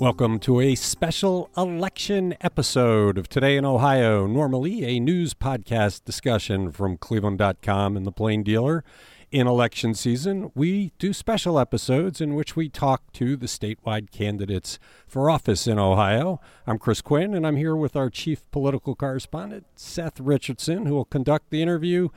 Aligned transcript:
Welcome 0.00 0.38
to 0.40 0.60
a 0.60 0.76
special 0.76 1.50
election 1.58 2.34
episode 2.40 3.18
of 3.18 3.28
Today 3.28 3.58
in 3.58 3.66
Ohio, 3.66 4.26
normally 4.26 4.82
a 4.86 4.98
news 4.98 5.34
podcast 5.34 6.06
discussion 6.06 6.72
from 6.72 6.96
cleveland.com 6.96 7.98
and 7.98 8.06
the 8.06 8.10
Plain 8.10 8.42
Dealer. 8.42 8.82
In 9.30 9.46
election 9.46 9.92
season, 9.92 10.52
we 10.54 10.94
do 10.98 11.12
special 11.12 11.58
episodes 11.58 12.22
in 12.22 12.34
which 12.34 12.56
we 12.56 12.70
talk 12.70 13.12
to 13.12 13.36
the 13.36 13.44
statewide 13.44 14.10
candidates 14.10 14.78
for 15.06 15.28
office 15.28 15.66
in 15.66 15.78
Ohio. 15.78 16.40
I'm 16.66 16.78
Chris 16.78 17.02
Quinn, 17.02 17.34
and 17.34 17.46
I'm 17.46 17.56
here 17.56 17.76
with 17.76 17.94
our 17.94 18.08
chief 18.08 18.50
political 18.52 18.94
correspondent, 18.94 19.66
Seth 19.76 20.18
Richardson, 20.18 20.86
who 20.86 20.94
will 20.94 21.04
conduct 21.04 21.50
the 21.50 21.60
interview. 21.60 22.08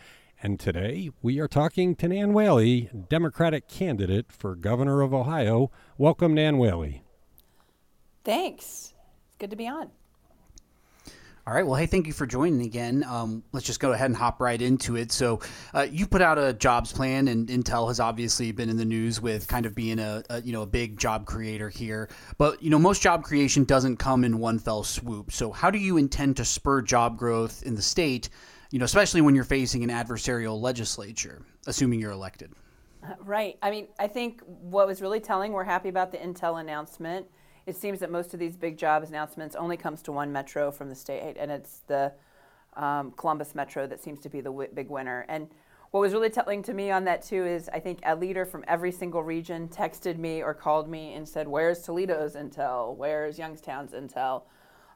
And 0.41 0.57
today 0.57 1.09
we 1.21 1.37
are 1.41 1.49
talking 1.49 1.95
to 1.95 2.07
Nan 2.07 2.31
Whaley, 2.31 2.89
Democratic 3.09 3.67
candidate 3.67 4.31
for 4.31 4.55
governor 4.55 5.01
of 5.01 5.13
Ohio. 5.13 5.69
Welcome, 5.97 6.33
Nan 6.33 6.57
Whaley. 6.57 7.03
Thanks. 8.23 8.93
It's 9.27 9.37
good 9.37 9.49
to 9.51 9.55
be 9.55 9.67
on. 9.67 9.89
All 11.45 11.53
right. 11.53 11.67
Well, 11.67 11.75
hey, 11.75 11.87
thank 11.87 12.07
you 12.07 12.13
for 12.13 12.25
joining 12.25 12.61
again. 12.61 13.03
Um, 13.03 13.43
let's 13.51 13.65
just 13.65 13.81
go 13.81 13.91
ahead 13.91 14.05
and 14.05 14.15
hop 14.15 14.39
right 14.39 14.61
into 14.61 14.95
it. 14.95 15.11
So, 15.11 15.41
uh, 15.73 15.85
you 15.91 16.07
put 16.07 16.21
out 16.21 16.37
a 16.37 16.53
jobs 16.53 16.93
plan, 16.93 17.27
and 17.27 17.49
Intel 17.49 17.89
has 17.89 17.99
obviously 17.99 18.53
been 18.53 18.69
in 18.69 18.77
the 18.77 18.85
news 18.85 19.19
with 19.19 19.49
kind 19.49 19.65
of 19.65 19.75
being 19.75 19.99
a, 19.99 20.23
a, 20.29 20.41
you 20.41 20.53
know 20.53 20.61
a 20.61 20.65
big 20.65 20.97
job 20.97 21.25
creator 21.25 21.67
here. 21.67 22.07
But 22.37 22.63
you 22.63 22.69
know, 22.69 22.79
most 22.79 23.01
job 23.01 23.25
creation 23.25 23.65
doesn't 23.65 23.97
come 23.97 24.23
in 24.23 24.39
one 24.39 24.57
fell 24.57 24.85
swoop. 24.85 25.33
So, 25.33 25.51
how 25.51 25.69
do 25.69 25.79
you 25.79 25.97
intend 25.97 26.37
to 26.37 26.45
spur 26.45 26.81
job 26.81 27.17
growth 27.17 27.61
in 27.63 27.75
the 27.75 27.81
state? 27.81 28.29
You 28.71 28.79
know, 28.79 28.85
especially 28.85 29.19
when 29.19 29.35
you're 29.35 29.43
facing 29.43 29.83
an 29.83 29.89
adversarial 29.89 30.61
legislature, 30.61 31.41
assuming 31.67 31.99
you're 31.99 32.11
elected. 32.11 32.53
Uh, 33.03 33.15
right. 33.19 33.57
I 33.61 33.69
mean, 33.69 33.89
I 33.99 34.07
think 34.07 34.41
what 34.45 34.87
was 34.87 35.01
really 35.01 35.19
telling. 35.19 35.51
We're 35.51 35.65
happy 35.65 35.89
about 35.89 36.13
the 36.13 36.19
Intel 36.19 36.61
announcement 36.61 37.27
it 37.65 37.75
seems 37.75 37.99
that 37.99 38.11
most 38.11 38.33
of 38.33 38.39
these 38.39 38.57
big 38.57 38.77
jobs 38.77 39.09
announcements 39.09 39.55
only 39.55 39.77
comes 39.77 40.01
to 40.03 40.11
one 40.11 40.31
metro 40.31 40.71
from 40.71 40.89
the 40.89 40.95
state, 40.95 41.35
and 41.39 41.51
it's 41.51 41.81
the 41.87 42.11
um, 42.75 43.11
Columbus 43.11 43.55
Metro 43.55 43.87
that 43.87 44.01
seems 44.01 44.19
to 44.21 44.29
be 44.29 44.41
the 44.41 44.49
w- 44.49 44.69
big 44.73 44.89
winner. 44.89 45.25
And 45.29 45.47
what 45.91 46.01
was 46.01 46.13
really 46.13 46.29
telling 46.29 46.63
to 46.63 46.73
me 46.73 46.89
on 46.89 47.03
that 47.05 47.23
too 47.23 47.45
is 47.45 47.69
I 47.69 47.79
think 47.79 47.99
a 48.03 48.15
leader 48.15 48.45
from 48.45 48.63
every 48.67 48.91
single 48.91 49.23
region 49.23 49.67
texted 49.67 50.17
me 50.17 50.41
or 50.41 50.53
called 50.53 50.89
me 50.89 51.13
and 51.13 51.27
said, 51.27 51.47
"Where's 51.47 51.83
Toledo's 51.83 52.35
intel? 52.35 52.95
Where's 52.95 53.37
Youngstown's 53.37 53.91
intel?" 53.91 54.43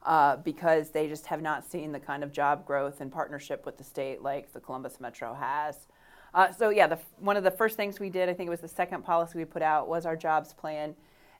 Uh, 0.03 0.37
because 0.37 0.91
they 0.91 1.07
just 1.07 1.27
have 1.27 1.41
not 1.41 1.69
seen 1.69 1.91
the 1.91 1.99
kind 1.99 2.23
of 2.23 2.31
job 2.31 2.65
growth 2.65 3.01
and 3.01 3.11
partnership 3.11 3.65
with 3.65 3.77
the 3.77 3.83
state 3.83 4.21
like 4.21 4.53
the 4.53 4.59
Columbus 4.59 4.99
Metro 4.99 5.33
has. 5.33 5.87
Uh, 6.33 6.51
so 6.51 6.69
yeah, 6.69 6.87
the, 6.87 6.99
one 7.19 7.35
of 7.35 7.43
the 7.43 7.51
first 7.51 7.75
things 7.75 7.99
we 7.99 8.09
did, 8.09 8.29
I 8.29 8.33
think 8.33 8.47
it 8.47 8.51
was 8.51 8.61
the 8.61 8.67
second 8.67 9.03
policy 9.03 9.37
we 9.37 9.45
put 9.45 9.61
out, 9.61 9.87
was 9.87 10.05
our 10.05 10.15
jobs 10.15 10.53
plan 10.53 10.95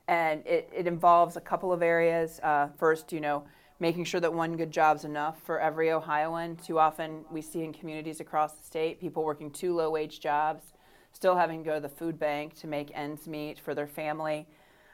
and 0.07 0.45
it, 0.45 0.69
it 0.73 0.87
involves 0.87 1.35
a 1.35 1.41
couple 1.41 1.73
of 1.73 1.81
areas. 1.81 2.39
Uh, 2.41 2.69
first, 2.77 3.11
you 3.11 3.19
know, 3.19 3.43
making 3.79 4.05
sure 4.05 4.19
that 4.19 4.33
one 4.33 4.55
good 4.55 4.71
job's 4.71 5.03
enough 5.03 5.41
for 5.43 5.59
every 5.59 5.91
Ohioan. 5.91 6.55
Too 6.55 6.79
often 6.79 7.25
we 7.31 7.41
see 7.41 7.63
in 7.63 7.73
communities 7.73 8.19
across 8.19 8.53
the 8.53 8.63
state 8.63 8.99
people 8.99 9.23
working 9.23 9.51
two 9.51 9.75
low 9.75 9.89
wage 9.91 10.19
jobs, 10.19 10.73
still 11.13 11.35
having 11.35 11.63
to 11.63 11.69
go 11.69 11.75
to 11.75 11.81
the 11.81 11.89
food 11.89 12.17
bank 12.17 12.55
to 12.59 12.67
make 12.67 12.91
ends 12.93 13.27
meet 13.27 13.59
for 13.59 13.75
their 13.75 13.87
family. 13.87 14.47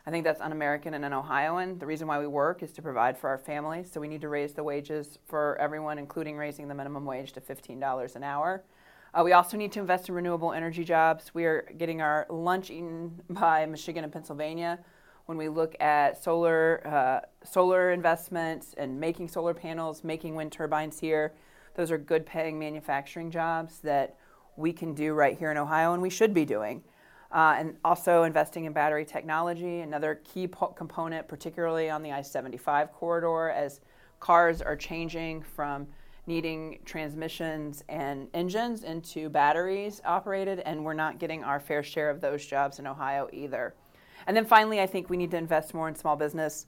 I 0.05 0.11
think 0.11 0.25
that's 0.25 0.41
un 0.41 0.51
American 0.51 0.95
and 0.95 1.05
un 1.05 1.13
Ohioan. 1.13 1.79
The 1.79 1.85
reason 1.85 2.07
why 2.07 2.19
we 2.19 2.27
work 2.27 2.61
is 2.61 2.73
to 2.73 2.81
provide 2.81 3.17
for 3.17 3.29
our 3.29 3.37
families, 3.37 3.89
so 3.89 4.01
we 4.01 4.09
need 4.09 4.19
to 4.21 4.29
raise 4.29 4.51
the 4.51 4.63
wages 4.63 5.17
for 5.27 5.57
everyone, 5.59 5.97
including 5.97 6.35
raising 6.35 6.67
the 6.67 6.75
minimum 6.75 7.05
wage 7.05 7.31
to 7.33 7.41
$15 7.41 8.15
an 8.17 8.23
hour. 8.23 8.63
Uh, 9.13 9.21
we 9.23 9.31
also 9.31 9.55
need 9.55 9.71
to 9.71 9.79
invest 9.79 10.09
in 10.09 10.15
renewable 10.15 10.51
energy 10.51 10.83
jobs. 10.83 11.33
We 11.33 11.45
are 11.45 11.71
getting 11.77 12.01
our 12.01 12.25
lunch 12.29 12.69
eaten 12.69 13.21
by 13.29 13.65
Michigan 13.65 14.03
and 14.03 14.11
Pennsylvania 14.11 14.79
when 15.25 15.37
we 15.37 15.49
look 15.49 15.75
at 15.79 16.21
solar, 16.21 16.81
uh, 16.85 17.45
solar 17.45 17.91
investments 17.91 18.75
and 18.77 18.99
making 18.99 19.27
solar 19.27 19.53
panels, 19.53 20.03
making 20.03 20.35
wind 20.35 20.51
turbines 20.51 20.99
here, 20.99 21.33
those 21.75 21.91
are 21.91 21.97
good 21.97 22.25
paying 22.25 22.59
manufacturing 22.59 23.31
jobs 23.31 23.79
that 23.79 24.17
we 24.55 24.71
can 24.73 24.93
do 24.93 25.13
right 25.13 25.37
here 25.37 25.51
in 25.51 25.57
Ohio 25.57 25.93
and 25.93 26.01
we 26.01 26.09
should 26.09 26.33
be 26.33 26.45
doing. 26.45 26.83
Uh, 27.31 27.55
and 27.57 27.75
also 27.83 28.23
investing 28.23 28.65
in 28.65 28.73
battery 28.73 29.03
technology, 29.03 29.79
another 29.79 30.21
key 30.23 30.47
po- 30.47 30.67
component, 30.67 31.27
particularly 31.27 31.89
on 31.89 32.03
the 32.03 32.11
I 32.11 32.21
75 32.21 32.91
corridor, 32.91 33.49
as 33.49 33.79
cars 34.19 34.61
are 34.61 34.75
changing 34.75 35.41
from 35.41 35.87
needing 36.27 36.79
transmissions 36.85 37.83
and 37.89 38.27
engines 38.35 38.83
into 38.83 39.29
batteries 39.29 39.99
operated, 40.05 40.59
and 40.59 40.85
we're 40.85 40.93
not 40.93 41.17
getting 41.17 41.43
our 41.43 41.59
fair 41.59 41.81
share 41.81 42.11
of 42.11 42.21
those 42.21 42.45
jobs 42.45 42.77
in 42.77 42.85
Ohio 42.85 43.27
either. 43.33 43.73
And 44.27 44.35
then 44.35 44.45
finally, 44.45 44.81
I 44.81 44.87
think 44.87 45.09
we 45.09 45.17
need 45.17 45.31
to 45.31 45.37
invest 45.37 45.73
more 45.73 45.87
in 45.87 45.95
small 45.95 46.15
business. 46.15 46.65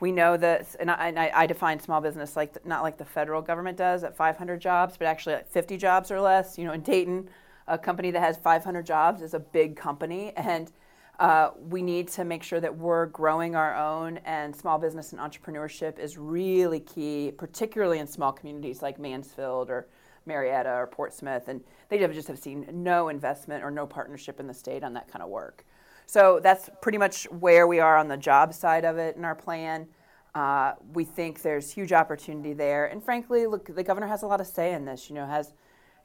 We 0.00 0.12
know 0.12 0.36
that, 0.36 0.74
and 0.80 0.90
I, 0.90 1.08
and 1.08 1.18
I, 1.18 1.46
define 1.46 1.78
small 1.78 2.00
business 2.00 2.36
like 2.36 2.64
not 2.66 2.82
like 2.82 2.98
the 2.98 3.04
federal 3.04 3.40
government 3.40 3.78
does 3.78 4.02
at 4.02 4.16
500 4.16 4.60
jobs, 4.60 4.96
but 4.96 5.06
actually 5.06 5.36
at 5.36 5.48
50 5.50 5.76
jobs 5.76 6.10
or 6.10 6.20
less. 6.20 6.58
You 6.58 6.64
know, 6.64 6.72
in 6.72 6.80
Dayton, 6.80 7.28
a 7.68 7.78
company 7.78 8.10
that 8.10 8.20
has 8.20 8.36
500 8.36 8.84
jobs 8.84 9.22
is 9.22 9.34
a 9.34 9.38
big 9.38 9.76
company, 9.76 10.32
and 10.36 10.72
uh, 11.20 11.50
we 11.68 11.80
need 11.80 12.08
to 12.08 12.24
make 12.24 12.42
sure 12.42 12.60
that 12.60 12.76
we're 12.76 13.06
growing 13.06 13.54
our 13.54 13.76
own. 13.76 14.18
And 14.24 14.54
small 14.54 14.78
business 14.78 15.12
and 15.12 15.20
entrepreneurship 15.20 15.98
is 15.98 16.18
really 16.18 16.80
key, 16.80 17.32
particularly 17.36 18.00
in 18.00 18.06
small 18.08 18.32
communities 18.32 18.82
like 18.82 18.98
Mansfield 18.98 19.70
or 19.70 19.86
Marietta 20.26 20.70
or 20.70 20.86
Portsmouth, 20.86 21.48
and 21.48 21.62
they 21.88 21.98
just 21.98 22.28
have 22.28 22.38
seen 22.38 22.66
no 22.72 23.08
investment 23.08 23.62
or 23.62 23.70
no 23.70 23.86
partnership 23.86 24.40
in 24.40 24.46
the 24.46 24.54
state 24.54 24.82
on 24.82 24.94
that 24.94 25.08
kind 25.08 25.22
of 25.22 25.28
work. 25.28 25.64
So 26.06 26.40
that's 26.42 26.70
pretty 26.80 26.98
much 26.98 27.24
where 27.30 27.66
we 27.66 27.80
are 27.80 27.96
on 27.96 28.08
the 28.08 28.16
job 28.16 28.54
side 28.54 28.84
of 28.84 28.98
it 28.98 29.16
in 29.16 29.24
our 29.24 29.34
plan. 29.34 29.88
Uh, 30.34 30.72
we 30.92 31.04
think 31.04 31.42
there's 31.42 31.70
huge 31.70 31.92
opportunity 31.92 32.52
there, 32.52 32.86
and 32.86 33.02
frankly, 33.02 33.46
look, 33.46 33.72
the 33.74 33.84
governor 33.84 34.08
has 34.08 34.22
a 34.22 34.26
lot 34.26 34.40
of 34.40 34.46
say 34.48 34.72
in 34.72 34.84
this. 34.84 35.08
You 35.08 35.14
know, 35.14 35.26
has 35.26 35.52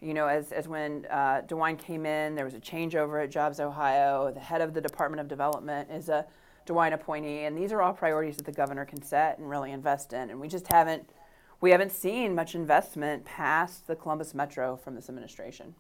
you 0.02 0.14
know, 0.14 0.28
as, 0.28 0.52
as 0.52 0.68
when 0.68 1.06
uh, 1.10 1.42
DeWine 1.48 1.78
came 1.78 2.06
in, 2.06 2.36
there 2.36 2.46
was 2.46 2.54
a 2.54 2.60
changeover 2.60 3.24
at 3.24 3.30
Jobs 3.30 3.60
Ohio. 3.60 4.32
The 4.32 4.40
head 4.40 4.62
of 4.62 4.74
the 4.74 4.80
Department 4.82 5.20
of 5.20 5.28
Development 5.28 5.90
is 5.92 6.08
a 6.08 6.26
DeWine 6.66 6.94
appointee, 6.94 7.44
and 7.44 7.58
these 7.58 7.72
are 7.72 7.82
all 7.82 7.94
priorities 7.94 8.38
that 8.38 8.46
the 8.46 8.52
governor 8.52 8.86
can 8.86 9.02
set 9.02 9.40
and 9.40 9.50
really 9.50 9.72
invest 9.72 10.14
in. 10.14 10.30
And 10.30 10.40
we 10.40 10.48
just 10.48 10.68
haven't, 10.68 11.10
we 11.60 11.72
haven't 11.72 11.92
seen 11.92 12.34
much 12.34 12.56
investment 12.56 13.26
past 13.26 13.88
the 13.88 13.96
Columbus 13.96 14.34
Metro 14.34 14.78
from 14.78 14.96
this 14.96 15.10
administration. 15.10 15.76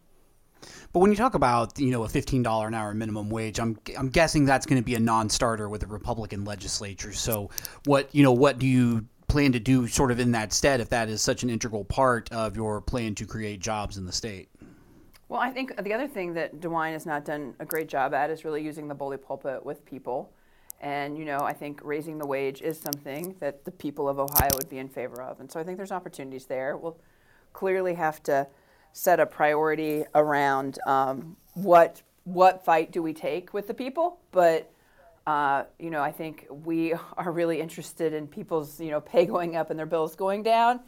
But 0.91 0.99
when 0.99 1.11
you 1.11 1.17
talk 1.17 1.35
about 1.35 1.79
you 1.79 1.91
know 1.91 2.03
a 2.03 2.09
fifteen 2.09 2.43
dollar 2.43 2.67
an 2.67 2.73
hour 2.73 2.93
minimum 2.93 3.29
wage, 3.29 3.59
I'm 3.59 3.79
I'm 3.97 4.09
guessing 4.09 4.45
that's 4.45 4.65
going 4.65 4.81
to 4.81 4.85
be 4.85 4.95
a 4.95 4.99
non-starter 4.99 5.69
with 5.69 5.81
the 5.81 5.87
Republican 5.87 6.45
legislature. 6.45 7.13
So 7.13 7.49
what 7.85 8.13
you 8.13 8.23
know 8.23 8.33
what 8.33 8.59
do 8.59 8.67
you 8.67 9.05
plan 9.27 9.51
to 9.51 9.59
do 9.59 9.87
sort 9.87 10.11
of 10.11 10.19
in 10.19 10.31
that 10.31 10.51
stead 10.51 10.81
if 10.81 10.89
that 10.89 11.07
is 11.07 11.21
such 11.21 11.43
an 11.43 11.49
integral 11.49 11.85
part 11.85 12.31
of 12.31 12.55
your 12.55 12.81
plan 12.81 13.15
to 13.15 13.25
create 13.25 13.59
jobs 13.59 13.97
in 13.97 14.05
the 14.05 14.11
state? 14.11 14.49
Well, 15.29 15.39
I 15.39 15.51
think 15.51 15.81
the 15.83 15.93
other 15.93 16.07
thing 16.07 16.33
that 16.33 16.59
DeWine 16.59 16.93
has 16.93 17.05
not 17.05 17.23
done 17.23 17.53
a 17.59 17.65
great 17.65 17.87
job 17.87 18.15
at 18.15 18.31
is 18.31 18.43
really 18.43 18.63
using 18.63 18.87
the 18.87 18.95
bully 18.95 19.17
pulpit 19.17 19.63
with 19.63 19.85
people. 19.85 20.31
And, 20.81 21.17
you 21.17 21.25
know, 21.25 21.39
I 21.41 21.53
think 21.53 21.81
raising 21.83 22.17
the 22.17 22.25
wage 22.25 22.61
is 22.61 22.79
something 22.79 23.35
that 23.39 23.63
the 23.63 23.71
people 23.71 24.09
of 24.09 24.17
Ohio 24.17 24.49
would 24.55 24.69
be 24.69 24.79
in 24.79 24.89
favor 24.89 25.21
of. 25.21 25.39
And 25.39 25.51
so 25.51 25.59
I 25.59 25.63
think 25.63 25.77
there's 25.77 25.91
opportunities 25.91 26.45
there. 26.45 26.77
We'll 26.77 26.97
clearly 27.53 27.93
have 27.93 28.23
to 28.23 28.47
set 28.93 29.19
a 29.19 29.25
priority 29.25 30.03
around 30.15 30.79
um, 30.85 31.35
what 31.53 32.01
what 32.23 32.63
fight 32.63 32.91
do 32.91 33.01
we 33.01 33.13
take 33.13 33.53
with 33.53 33.67
the 33.67 33.73
people, 33.73 34.19
but 34.31 34.71
uh, 35.25 35.63
you 35.79 35.89
know, 35.89 36.01
I 36.01 36.11
think 36.11 36.47
we 36.49 36.93
are 37.17 37.31
really 37.31 37.59
interested 37.59 38.13
in 38.13 38.27
people's 38.27 38.79
you 38.79 38.91
know 38.91 39.01
pay 39.01 39.25
going 39.25 39.55
up 39.55 39.69
and 39.69 39.79
their 39.79 39.85
bills 39.85 40.15
going 40.15 40.43
down, 40.43 40.79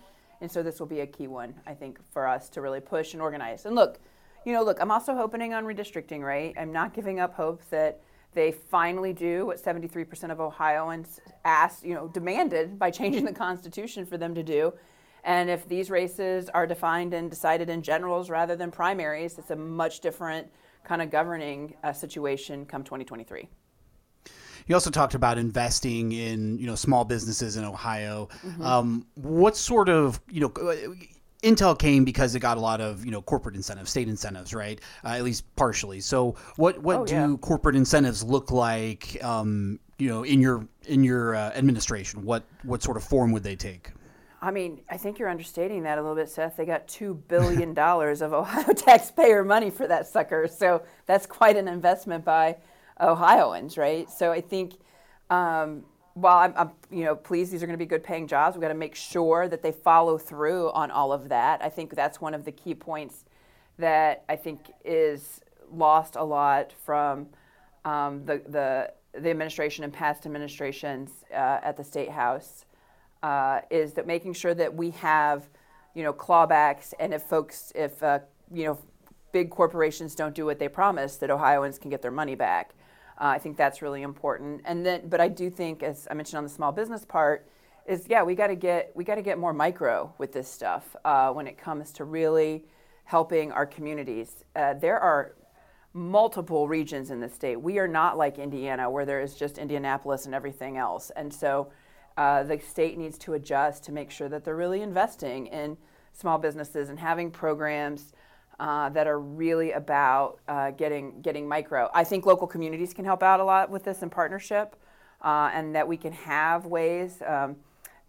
and 0.42 0.52
so 0.52 0.64
this 0.64 0.80
will 0.80 0.88
be 0.88 1.02
a 1.02 1.08
key 1.08 1.28
one 1.28 1.54
I 1.66 1.74
think 1.74 2.00
for 2.12 2.28
us 2.28 2.50
to 2.50 2.62
really 2.62 2.80
push 2.80 3.14
and 3.14 3.22
organize. 3.22 3.66
And 3.66 3.76
look, 3.76 4.00
you 4.46 4.54
know, 4.54 4.64
look, 4.64 4.80
I'm 4.82 4.92
also 4.92 5.16
hoping 5.16 5.54
on 5.54 5.66
redistricting. 5.66 6.22
Right, 6.22 6.54
I'm 6.58 6.72
not 6.72 6.94
giving 6.94 7.20
up 7.20 7.34
hope 7.34 7.62
that 7.70 8.02
they 8.34 8.52
finally 8.52 9.14
do 9.14 9.46
what 9.46 9.62
73% 9.62 10.32
of 10.32 10.40
Ohioans 10.40 11.20
asked, 11.44 11.84
you 11.84 11.94
know, 11.94 12.08
demanded 12.08 12.80
by 12.80 12.90
changing 12.90 13.26
the 13.26 13.34
Constitution 13.48 14.06
for 14.06 14.18
them 14.18 14.34
to 14.36 14.44
do, 14.44 14.74
and 15.24 15.50
if 15.50 15.68
these 15.68 15.90
races 15.90 16.50
are 16.50 16.66
defined 16.66 17.14
and 17.14 17.30
decided 17.30 17.70
in 17.70 17.82
generals 17.82 18.30
rather 18.30 18.56
than 18.56 18.72
primaries, 18.72 19.38
it's 19.38 19.52
a 19.52 19.56
much 19.56 20.00
different 20.00 20.48
kind 20.84 21.02
of 21.02 21.12
governing 21.12 21.76
uh, 21.84 21.94
situation 21.94 22.66
come 22.66 22.84
2023. 22.84 23.48
you 24.68 24.76
also 24.76 24.90
talked 24.90 25.14
about 25.14 25.38
investing 25.38 26.12
in 26.12 26.58
you 26.58 26.66
know 26.66 26.76
small 26.76 27.06
businesses 27.06 27.58
in 27.58 27.64
Ohio. 27.64 28.30
Mm-hmm. 28.46 28.62
Um, 28.64 29.06
what 29.16 29.56
sort 29.56 29.90
of 29.90 30.20
you 30.30 30.42
know 30.42 30.96
Intel 31.44 31.78
came 31.78 32.06
because 32.06 32.36
it 32.36 32.40
got 32.40 32.58
a 32.58 32.60
lot 32.60 32.82
of 32.82 33.04
you 33.06 33.12
know 33.12 33.22
corporate 33.22 33.56
incentives, 33.56 33.90
state 33.90 34.08
incentives, 34.08 34.54
right? 34.54 34.80
Uh, 35.04 35.10
at 35.10 35.24
least 35.24 35.44
partially. 35.56 36.00
So 36.00 36.36
what 36.56 36.80
what 36.80 36.98
oh, 36.98 37.06
do 37.06 37.14
yeah. 37.14 37.36
corporate 37.42 37.76
incentives 37.76 38.24
look 38.24 38.52
like? 38.52 39.24
Um, 39.24 39.80
you 39.98 40.10
know, 40.10 40.24
in 40.24 40.42
your 40.42 40.68
in 40.88 41.04
your 41.04 41.36
uh, 41.36 41.52
administration, 41.52 42.24
what 42.24 42.44
what 42.64 42.84
sort 42.84 42.98
of 42.98 43.04
form 43.04 43.32
would 43.32 43.44
they 43.44 43.56
take? 43.56 43.92
I 44.44 44.50
mean, 44.50 44.82
I 44.90 44.98
think 44.98 45.20
you're 45.20 45.30
understating 45.30 45.84
that 45.84 46.00
a 46.00 46.02
little 46.02 46.16
bit, 46.16 46.28
Seth. 46.28 46.58
They 46.58 46.66
got 46.66 46.88
two 46.88 47.14
billion 47.14 47.74
dollars 47.76 48.22
of 48.22 48.34
Ohio 48.34 48.74
taxpayer 48.74 49.44
money 49.44 49.70
for 49.70 49.88
that 49.88 50.08
sucker, 50.08 50.48
so 50.48 50.82
that's 51.06 51.28
quite 51.28 51.58
an 51.58 51.68
investment 51.68 52.26
by 52.26 52.58
Ohioans, 53.00 53.78
right? 53.78 54.10
So 54.10 54.32
I 54.32 54.42
think 54.42 54.74
um, 55.30 55.84
while 56.16 56.40
I'm, 56.40 56.54
I'm, 56.58 56.72
you 56.90 57.04
know, 57.04 57.16
pleased 57.16 57.52
these 57.52 57.62
are 57.62 57.68
going 57.68 57.78
to 57.78 57.84
be 57.84 57.88
good 57.88 58.04
paying 58.04 58.28
jobs, 58.28 58.56
we've 58.56 58.62
got 58.62 58.70
to 58.70 58.74
make 58.74 58.96
sure 58.96 59.48
that 59.48 59.62
they 59.62 59.72
follow 59.72 60.18
through 60.18 60.72
on 60.72 60.90
all 60.90 61.14
of 61.14 61.30
that. 61.30 61.64
I 61.64 61.70
think 61.70 61.96
that's 61.96 62.20
one 62.20 62.34
of 62.34 62.44
the 62.44 62.52
key 62.52 62.74
points 62.74 63.26
that 63.78 64.24
I 64.28 64.36
think 64.36 64.72
is 64.84 65.42
lost 65.72 66.16
a 66.16 66.24
lot 66.24 66.74
from 66.84 67.28
um, 67.86 68.26
the, 68.26 68.42
the, 68.48 68.92
the 69.20 69.30
administration 69.30 69.84
and 69.84 69.94
past 69.94 70.26
administrations 70.26 71.12
uh, 71.32 71.60
at 71.64 71.78
the 71.78 71.84
state 71.84 72.10
house 72.10 72.66
uh, 73.24 73.62
is 73.70 73.94
that 73.94 74.08
making 74.08 74.34
sure 74.34 74.54
that 74.54 74.74
we 74.74 74.92
have, 74.92 75.50
you 75.94 76.04
know, 76.04 76.14
clawbacks, 76.14 76.94
and 77.00 77.14
if 77.14 77.24
folks, 77.24 77.72
if 77.76 78.02
uh, 78.04 78.20
you 78.54 78.66
know, 78.66 78.78
big 79.32 79.50
corporations 79.50 80.16
don't 80.16 80.36
do 80.36 80.46
what 80.46 80.60
they 80.60 80.68
promise, 80.68 81.18
that 81.18 81.30
Ohioans 81.30 81.78
can 81.78 81.90
get 81.90 82.02
their 82.02 82.12
money 82.12 82.36
back. 82.36 82.74
Uh, 83.20 83.26
I 83.26 83.38
think 83.38 83.56
that's 83.58 83.82
really 83.82 84.02
important. 84.02 84.62
And 84.66 84.86
then, 84.86 85.08
but 85.08 85.22
I 85.22 85.28
do 85.28 85.50
think, 85.50 85.84
as 85.84 86.08
I 86.10 86.16
mentioned 86.16 86.38
on 86.40 86.44
the 86.44 86.50
small 86.50 86.72
business 86.72 87.06
part, 87.06 87.48
is 87.86 88.06
yeah, 88.10 88.24
we 88.24 88.36
got 88.36 88.48
to 88.48 88.56
get 88.56 88.92
we 88.96 89.04
got 89.04 89.16
to 89.16 89.22
get 89.22 89.38
more 89.38 89.54
micro 89.54 90.14
with 90.18 90.32
this 90.32 90.48
stuff 90.48 90.96
uh, 91.06 91.32
when 91.32 91.48
it 91.48 91.58
comes 91.58 91.92
to 91.94 92.04
really 92.06 92.66
helping 93.04 93.52
our 93.52 93.66
communities. 93.66 94.44
Uh, 94.56 94.74
there 94.74 95.00
are 95.00 95.36
multiple 95.94 96.68
regions 96.68 97.12
in 97.12 97.20
the 97.20 97.28
state. 97.30 97.58
We 97.58 97.80
are 97.80 97.88
not 97.88 98.18
like 98.18 98.40
Indiana, 98.40 98.90
where 98.90 99.06
there 99.06 99.22
is 99.22 99.36
just 99.36 99.58
Indianapolis 99.58 100.26
and 100.26 100.34
everything 100.34 100.78
else. 100.78 101.12
And 101.16 101.34
so, 101.34 101.72
uh, 102.18 102.44
the 102.44 102.60
state 102.60 102.98
needs 102.98 103.18
to 103.20 103.34
adjust 103.34 103.84
to 103.86 103.92
make 103.92 104.12
sure 104.12 104.30
that 104.30 104.44
they're 104.44 104.56
really 104.56 104.82
investing 104.82 105.48
in 105.48 105.78
small 106.14 106.38
businesses 106.38 106.90
and 106.90 107.00
having 107.00 107.32
programs 107.32 108.14
uh, 108.60 108.90
that 108.90 109.08
are 109.08 109.20
really 109.20 109.72
about 109.72 110.40
uh, 110.48 110.72
getting 110.72 111.20
getting 111.22 111.48
micro. 111.48 111.90
I 111.94 112.04
think 112.04 112.26
local 112.26 112.48
communities 112.48 112.94
can 112.94 113.06
help 113.06 113.24
out 113.24 113.40
a 113.40 113.44
lot 113.44 113.72
with 113.72 113.84
this 113.84 114.04
in 114.04 114.10
partnership, 114.10 114.76
uh, 115.22 115.50
and 115.54 115.76
that 115.76 115.88
we 115.88 115.98
can 115.98 116.14
have 116.14 116.68
ways 116.68 117.24
um, 117.26 117.56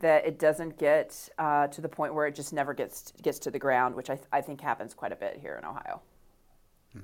that 0.01 0.27
it 0.27 0.39
doesn't 0.39 0.79
get 0.79 1.29
uh, 1.39 1.69
to 1.69 1.81
the 1.81 1.89
point 1.89 2.15
where 2.15 2.27
it 2.27 2.35
just 2.35 2.53
never 2.53 2.75
gets 2.75 3.13
gets 3.23 3.39
to 3.39 3.51
the 3.51 3.59
ground, 3.59 3.95
which 3.95 4.11
I, 4.11 4.17
th- 4.17 4.29
I 4.31 4.43
think 4.43 4.61
happens 4.61 4.93
quite 4.93 5.13
a 5.13 5.17
bit 5.17 5.39
here 5.41 5.59
in 5.59 5.65
Ohio. 5.65 6.03
Hmm. 6.93 7.01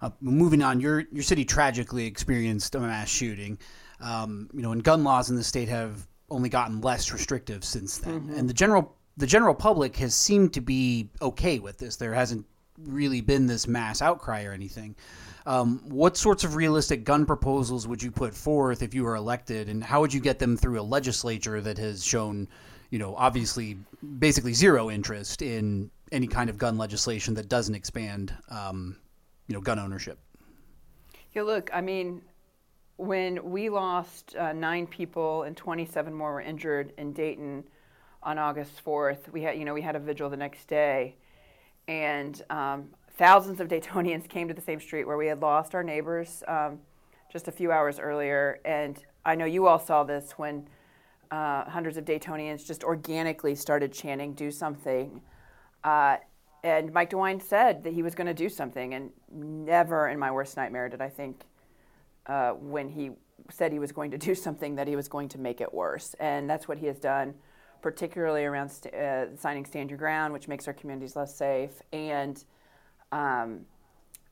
Uh, 0.00 0.10
moving 0.22 0.62
on, 0.62 0.80
your 0.80 1.04
your 1.12 1.24
city 1.24 1.44
tragically 1.44 2.06
experienced 2.06 2.74
a 2.74 2.80
mass 2.80 3.10
shooting. 3.10 3.58
Um, 4.00 4.48
you 4.54 4.62
know, 4.62 4.72
and 4.72 4.82
gun 4.82 5.04
laws 5.04 5.28
in 5.28 5.36
the 5.36 5.44
state 5.44 5.68
have 5.68 6.06
only 6.30 6.48
gotten 6.48 6.80
less 6.80 7.12
restrictive 7.12 7.64
since 7.64 7.98
then, 7.98 8.20
mm-hmm. 8.20 8.34
and 8.34 8.48
the 8.48 8.54
general 8.54 8.94
the 9.16 9.26
general 9.26 9.54
public 9.54 9.96
has 9.96 10.14
seemed 10.14 10.52
to 10.54 10.60
be 10.60 11.08
okay 11.20 11.58
with 11.58 11.78
this. 11.78 11.96
There 11.96 12.14
hasn't 12.14 12.46
really 12.78 13.20
been 13.20 13.46
this 13.46 13.66
mass 13.66 14.00
outcry 14.00 14.44
or 14.44 14.52
anything. 14.52 14.94
Um, 15.46 15.80
what 15.88 16.16
sorts 16.16 16.44
of 16.44 16.54
realistic 16.54 17.04
gun 17.04 17.26
proposals 17.26 17.88
would 17.88 18.02
you 18.02 18.10
put 18.10 18.34
forth 18.34 18.82
if 18.82 18.94
you 18.94 19.02
were 19.04 19.16
elected, 19.16 19.68
and 19.68 19.82
how 19.82 20.00
would 20.00 20.12
you 20.12 20.20
get 20.20 20.38
them 20.38 20.56
through 20.56 20.80
a 20.80 20.82
legislature 20.82 21.60
that 21.60 21.78
has 21.78 22.04
shown, 22.04 22.48
you 22.90 22.98
know, 22.98 23.14
obviously 23.16 23.78
basically 24.18 24.52
zero 24.52 24.90
interest 24.90 25.42
in 25.42 25.90
any 26.12 26.26
kind 26.26 26.50
of 26.50 26.58
gun 26.58 26.78
legislation 26.78 27.34
that 27.34 27.48
doesn't 27.48 27.74
expand, 27.74 28.34
um, 28.50 28.96
you 29.46 29.54
know, 29.54 29.60
gun 29.60 29.78
ownership? 29.78 30.18
Yeah, 31.32 31.42
look, 31.42 31.70
I 31.72 31.80
mean, 31.80 32.22
when 32.98 33.50
we 33.50 33.70
lost 33.70 34.36
uh, 34.36 34.52
nine 34.52 34.86
people 34.86 35.44
and 35.44 35.56
27 35.56 36.12
more 36.12 36.34
were 36.34 36.40
injured 36.40 36.92
in 36.98 37.12
Dayton 37.12 37.64
on 38.22 38.38
August 38.38 38.84
4th, 38.84 39.32
we 39.32 39.42
had, 39.42 39.56
you 39.56 39.64
know, 39.64 39.72
we 39.72 39.82
had 39.82 39.96
a 39.96 40.00
vigil 40.00 40.28
the 40.28 40.36
next 40.36 40.68
day 40.68 41.16
and 41.88 42.42
um, 42.50 42.90
thousands 43.16 43.60
of 43.60 43.68
Daytonians 43.68 44.28
came 44.28 44.46
to 44.46 44.54
the 44.54 44.60
same 44.60 44.78
street 44.78 45.06
where 45.06 45.16
we 45.16 45.26
had 45.26 45.40
lost 45.40 45.74
our 45.74 45.82
neighbors 45.82 46.44
um, 46.46 46.78
just 47.32 47.48
a 47.48 47.52
few 47.52 47.72
hours 47.72 47.98
earlier. 47.98 48.60
And 48.64 49.02
I 49.24 49.34
know 49.34 49.46
you 49.46 49.66
all 49.66 49.78
saw 49.78 50.04
this 50.04 50.32
when 50.36 50.68
uh, 51.30 51.64
hundreds 51.64 51.96
of 51.96 52.04
Daytonians 52.04 52.66
just 52.66 52.84
organically 52.84 53.54
started 53.54 53.92
chanting, 53.92 54.32
"Do 54.32 54.50
something." 54.50 55.20
Uh, 55.84 56.18
and 56.64 56.92
Mike 56.92 57.10
DeWine 57.10 57.42
said 57.42 57.84
that 57.84 57.92
he 57.92 58.02
was 58.02 58.14
going 58.14 58.26
to 58.26 58.34
do 58.34 58.48
something, 58.48 58.94
and 58.94 59.10
never 59.30 60.08
in 60.08 60.18
my 60.18 60.30
worst 60.30 60.56
nightmare 60.56 60.88
did 60.88 61.02
I 61.02 61.08
think 61.08 61.42
uh, 62.28 62.52
when 62.52 62.88
he 62.88 63.10
said 63.50 63.72
he 63.72 63.78
was 63.78 63.92
going 63.92 64.10
to 64.10 64.18
do 64.18 64.34
something 64.34 64.76
that 64.76 64.86
he 64.86 64.96
was 64.96 65.08
going 65.08 65.28
to 65.30 65.38
make 65.38 65.60
it 65.60 65.72
worse. 65.72 66.14
And 66.20 66.48
that's 66.48 66.68
what 66.68 66.78
he 66.78 66.86
has 66.86 66.98
done 66.98 67.34
particularly 67.82 68.44
around 68.44 68.70
st- 68.70 68.94
uh, 68.94 69.36
signing 69.36 69.64
Stand 69.64 69.90
Your 69.90 69.98
Ground, 69.98 70.32
which 70.32 70.48
makes 70.48 70.66
our 70.66 70.74
communities 70.74 71.16
less 71.16 71.34
safe, 71.34 71.70
and 71.92 72.42
um, 73.12 73.60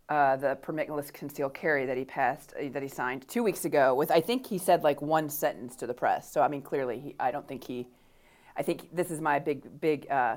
uh, 0.08 0.36
the 0.36 0.58
permitless 0.62 1.12
concealed 1.12 1.54
carry 1.54 1.86
that 1.86 1.96
he 1.96 2.04
passed, 2.04 2.54
uh, 2.60 2.68
that 2.70 2.82
he 2.82 2.88
signed 2.88 3.26
two 3.28 3.42
weeks 3.42 3.64
ago. 3.64 3.94
With 3.94 4.10
I 4.10 4.20
think 4.20 4.46
he 4.46 4.58
said 4.58 4.82
like 4.82 5.00
one 5.00 5.28
sentence 5.28 5.76
to 5.76 5.86
the 5.86 5.94
press. 5.94 6.30
So 6.32 6.42
I 6.42 6.48
mean, 6.48 6.62
clearly, 6.62 7.00
he, 7.00 7.14
I 7.18 7.30
don't 7.30 7.46
think 7.46 7.64
he. 7.64 7.86
I 8.56 8.62
think 8.62 8.94
this 8.94 9.10
is 9.10 9.20
my 9.20 9.38
big 9.38 9.80
big 9.80 10.10
uh, 10.10 10.36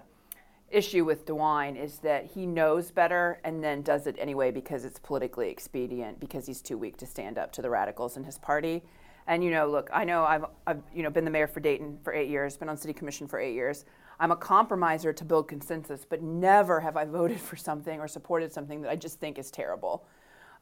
issue 0.71 1.05
with 1.05 1.25
DeWine 1.25 1.81
is 1.81 1.99
that 1.99 2.25
he 2.25 2.45
knows 2.45 2.91
better 2.91 3.39
and 3.43 3.63
then 3.63 3.81
does 3.81 4.07
it 4.07 4.15
anyway 4.19 4.51
because 4.51 4.85
it's 4.85 4.99
politically 4.99 5.49
expedient 5.49 6.19
because 6.19 6.45
he's 6.45 6.61
too 6.61 6.77
weak 6.77 6.97
to 6.97 7.05
stand 7.05 7.37
up 7.37 7.51
to 7.53 7.61
the 7.61 7.69
radicals 7.69 8.17
in 8.17 8.23
his 8.23 8.37
party. 8.37 8.83
And 9.27 9.43
you 9.43 9.51
know, 9.51 9.67
look, 9.67 9.89
I 9.93 10.03
know 10.05 10.23
I've, 10.23 10.45
I've 10.65 10.81
you 10.93 11.03
know 11.03 11.09
been 11.09 11.25
the 11.25 11.31
mayor 11.31 11.47
for 11.47 11.59
Dayton 11.59 11.99
for 12.03 12.13
eight 12.13 12.29
years, 12.29 12.57
been 12.57 12.69
on 12.69 12.77
city 12.77 12.93
commission 12.93 13.27
for 13.27 13.39
eight 13.39 13.53
years. 13.53 13.85
I'm 14.19 14.31
a 14.31 14.35
compromiser 14.35 15.13
to 15.13 15.23
build 15.23 15.47
consensus, 15.47 16.05
but 16.05 16.21
never 16.21 16.79
have 16.81 16.97
I 16.97 17.05
voted 17.05 17.39
for 17.39 17.55
something 17.55 17.99
or 17.99 18.07
supported 18.07 18.51
something 18.51 18.81
that 18.81 18.91
I 18.91 18.95
just 18.95 19.19
think 19.19 19.39
is 19.39 19.51
terrible. 19.51 20.05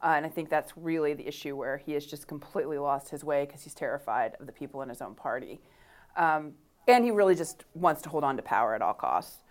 Uh, 0.00 0.14
and 0.16 0.24
I 0.24 0.28
think 0.28 0.48
that's 0.48 0.76
really 0.76 1.14
the 1.14 1.26
issue 1.26 1.56
where 1.56 1.76
he 1.76 1.92
has 1.92 2.06
just 2.06 2.28
completely 2.28 2.78
lost 2.78 3.08
his 3.08 3.24
way 3.24 3.46
because 3.46 3.62
he's 3.62 3.74
terrified 3.74 4.36
of 4.38 4.46
the 4.46 4.52
people 4.52 4.82
in 4.82 4.88
his 4.88 5.02
own 5.02 5.14
party. 5.14 5.60
Um, 6.16 6.52
and 6.86 7.04
he 7.04 7.10
really 7.10 7.34
just 7.34 7.64
wants 7.74 8.00
to 8.02 8.08
hold 8.08 8.22
on 8.22 8.36
to 8.36 8.42
power 8.42 8.74
at 8.74 8.82
all 8.82 8.94
costs. 8.94 9.42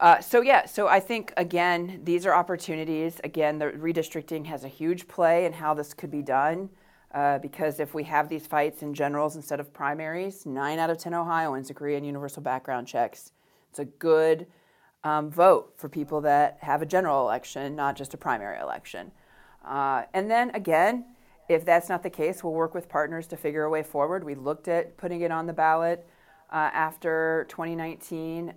Uh, 0.00 0.18
so 0.18 0.40
yeah, 0.40 0.64
so 0.64 0.88
I 0.88 0.98
think 0.98 1.32
again, 1.36 2.00
these 2.04 2.24
are 2.24 2.34
opportunities. 2.34 3.20
Again, 3.22 3.58
the 3.58 3.66
redistricting 3.66 4.46
has 4.46 4.64
a 4.64 4.68
huge 4.68 5.06
play 5.06 5.44
in 5.44 5.52
how 5.52 5.74
this 5.74 5.92
could 5.92 6.10
be 6.10 6.22
done. 6.22 6.70
Uh, 7.12 7.38
because 7.38 7.80
if 7.80 7.92
we 7.92 8.04
have 8.04 8.28
these 8.28 8.46
fights 8.46 8.82
in 8.82 8.94
generals 8.94 9.34
instead 9.34 9.58
of 9.58 9.72
primaries, 9.72 10.46
nine 10.46 10.78
out 10.78 10.90
of 10.90 10.96
10 10.96 11.12
Ohioans 11.12 11.68
agree 11.68 11.96
on 11.96 12.04
universal 12.04 12.40
background 12.40 12.86
checks. 12.86 13.32
It's 13.68 13.80
a 13.80 13.84
good 13.84 14.46
um, 15.02 15.28
vote 15.28 15.72
for 15.76 15.88
people 15.88 16.20
that 16.20 16.58
have 16.60 16.82
a 16.82 16.86
general 16.86 17.20
election, 17.22 17.74
not 17.74 17.96
just 17.96 18.14
a 18.14 18.16
primary 18.16 18.60
election. 18.60 19.10
Uh, 19.64 20.04
and 20.14 20.30
then 20.30 20.50
again, 20.50 21.04
if 21.48 21.64
that's 21.64 21.88
not 21.88 22.04
the 22.04 22.10
case, 22.10 22.44
we'll 22.44 22.52
work 22.52 22.74
with 22.74 22.88
partners 22.88 23.26
to 23.26 23.36
figure 23.36 23.64
a 23.64 23.70
way 23.70 23.82
forward. 23.82 24.22
We 24.22 24.36
looked 24.36 24.68
at 24.68 24.96
putting 24.96 25.22
it 25.22 25.32
on 25.32 25.46
the 25.46 25.52
ballot 25.52 26.06
uh, 26.52 26.70
after 26.72 27.44
2019. 27.48 28.54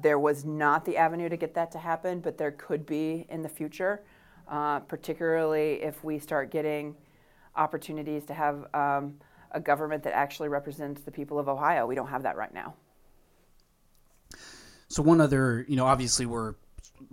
There 0.00 0.18
was 0.18 0.44
not 0.44 0.84
the 0.84 0.96
avenue 0.96 1.28
to 1.28 1.36
get 1.36 1.54
that 1.54 1.70
to 1.72 1.78
happen, 1.78 2.20
but 2.20 2.38
there 2.38 2.52
could 2.52 2.86
be 2.86 3.26
in 3.28 3.42
the 3.42 3.48
future, 3.48 4.02
uh, 4.48 4.80
particularly 4.80 5.82
if 5.82 6.02
we 6.04 6.18
start 6.18 6.50
getting 6.50 6.96
opportunities 7.56 8.24
to 8.26 8.34
have 8.34 8.66
um, 8.74 9.14
a 9.50 9.60
government 9.60 10.02
that 10.04 10.14
actually 10.14 10.48
represents 10.48 11.02
the 11.02 11.10
people 11.10 11.38
of 11.38 11.48
Ohio. 11.48 11.86
We 11.86 11.94
don't 11.94 12.08
have 12.08 12.22
that 12.22 12.36
right 12.36 12.52
now. 12.52 12.74
So 14.88 15.02
one 15.02 15.20
other, 15.20 15.64
you 15.68 15.76
know, 15.76 15.86
obviously 15.86 16.26
we're 16.26 16.54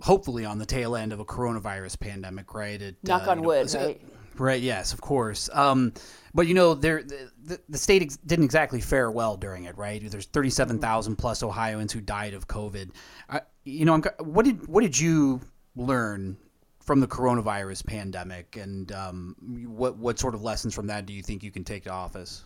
hopefully 0.00 0.44
on 0.44 0.58
the 0.58 0.66
tail 0.66 0.96
end 0.96 1.12
of 1.12 1.20
a 1.20 1.24
coronavirus 1.24 1.98
pandemic, 1.98 2.54
right? 2.54 2.80
It, 2.80 2.96
Knock 3.02 3.26
uh, 3.26 3.32
on 3.32 3.42
wood, 3.42 3.72
know, 3.72 3.86
right? 3.86 4.00
Right. 4.40 4.62
Yes, 4.62 4.94
of 4.94 5.02
course. 5.02 5.50
Um, 5.52 5.92
but 6.32 6.46
you 6.46 6.54
know, 6.54 6.72
there 6.72 7.02
the, 7.02 7.60
the 7.68 7.76
state 7.76 8.00
ex- 8.00 8.16
didn't 8.16 8.46
exactly 8.46 8.80
fare 8.80 9.10
well 9.10 9.36
during 9.36 9.64
it, 9.64 9.76
right? 9.76 10.02
There's 10.02 10.24
37,000 10.24 11.16
plus 11.16 11.42
Ohioans 11.42 11.92
who 11.92 12.00
died 12.00 12.32
of 12.32 12.48
COVID. 12.48 12.90
I, 13.28 13.42
you 13.64 13.84
know, 13.84 13.92
I'm, 13.92 14.02
what 14.18 14.46
did 14.46 14.66
what 14.66 14.80
did 14.80 14.98
you 14.98 15.42
learn 15.76 16.38
from 16.80 17.00
the 17.00 17.06
coronavirus 17.06 17.86
pandemic, 17.86 18.56
and 18.56 18.90
um, 18.92 19.36
what 19.68 19.98
what 19.98 20.18
sort 20.18 20.34
of 20.34 20.42
lessons 20.42 20.74
from 20.74 20.86
that 20.86 21.04
do 21.04 21.12
you 21.12 21.22
think 21.22 21.42
you 21.42 21.50
can 21.50 21.62
take 21.62 21.84
to 21.84 21.90
office? 21.90 22.44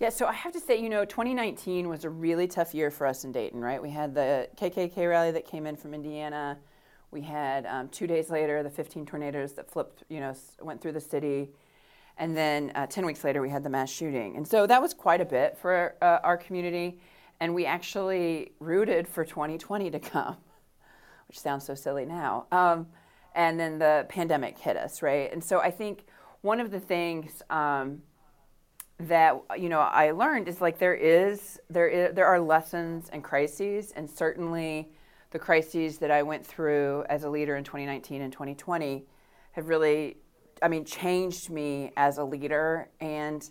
Yeah, 0.00 0.08
so 0.08 0.26
I 0.26 0.32
have 0.32 0.52
to 0.54 0.60
say, 0.60 0.80
you 0.80 0.88
know, 0.88 1.04
2019 1.04 1.88
was 1.88 2.02
a 2.02 2.10
really 2.10 2.48
tough 2.48 2.74
year 2.74 2.90
for 2.90 3.06
us 3.06 3.22
in 3.22 3.30
Dayton, 3.30 3.60
right? 3.60 3.80
We 3.80 3.90
had 3.90 4.16
the 4.16 4.48
KKK 4.56 5.08
rally 5.08 5.30
that 5.30 5.46
came 5.46 5.64
in 5.64 5.76
from 5.76 5.94
Indiana. 5.94 6.58
We 7.14 7.22
had 7.22 7.64
um, 7.66 7.88
two 7.88 8.08
days 8.08 8.28
later 8.28 8.64
the 8.64 8.70
15 8.70 9.06
tornadoes 9.06 9.52
that 9.52 9.70
flipped, 9.70 10.02
you 10.08 10.18
know, 10.18 10.34
went 10.60 10.82
through 10.82 10.92
the 10.92 11.00
city. 11.00 11.50
And 12.18 12.36
then 12.36 12.72
uh, 12.74 12.86
10 12.88 13.06
weeks 13.06 13.22
later, 13.22 13.40
we 13.40 13.50
had 13.50 13.62
the 13.62 13.70
mass 13.70 13.88
shooting. 13.88 14.36
And 14.36 14.46
so 14.46 14.66
that 14.66 14.82
was 14.82 14.92
quite 14.92 15.20
a 15.20 15.24
bit 15.24 15.56
for 15.56 15.94
uh, 16.02 16.18
our 16.24 16.36
community. 16.36 16.98
And 17.38 17.54
we 17.54 17.66
actually 17.66 18.52
rooted 18.58 19.06
for 19.06 19.24
2020 19.24 19.92
to 19.92 20.00
come, 20.00 20.36
which 21.28 21.38
sounds 21.38 21.64
so 21.64 21.76
silly 21.76 22.04
now. 22.04 22.46
Um, 22.50 22.88
and 23.36 23.60
then 23.60 23.78
the 23.78 24.06
pandemic 24.08 24.58
hit 24.58 24.76
us, 24.76 25.00
right? 25.00 25.32
And 25.32 25.42
so 25.42 25.60
I 25.60 25.70
think 25.70 26.06
one 26.40 26.58
of 26.58 26.72
the 26.72 26.80
things 26.80 27.42
um, 27.48 28.02
that 28.98 29.40
you 29.58 29.68
know 29.68 29.80
I 29.80 30.12
learned 30.12 30.46
is 30.46 30.60
like 30.60 30.78
there 30.78 30.94
is 30.94 31.60
there 31.68 31.88
is 31.88 32.14
there 32.14 32.26
are 32.26 32.38
lessons 32.38 33.08
and 33.12 33.24
crises, 33.24 33.92
and 33.96 34.08
certainly 34.08 34.88
the 35.34 35.38
crises 35.40 35.98
that 35.98 36.12
I 36.12 36.22
went 36.22 36.46
through 36.46 37.04
as 37.08 37.24
a 37.24 37.28
leader 37.28 37.56
in 37.56 37.64
2019 37.64 38.22
and 38.22 38.32
2020 38.32 39.04
have 39.50 39.68
really, 39.68 40.16
I 40.62 40.68
mean, 40.68 40.84
changed 40.84 41.50
me 41.50 41.90
as 41.96 42.18
a 42.18 42.24
leader 42.24 42.88
and 43.00 43.44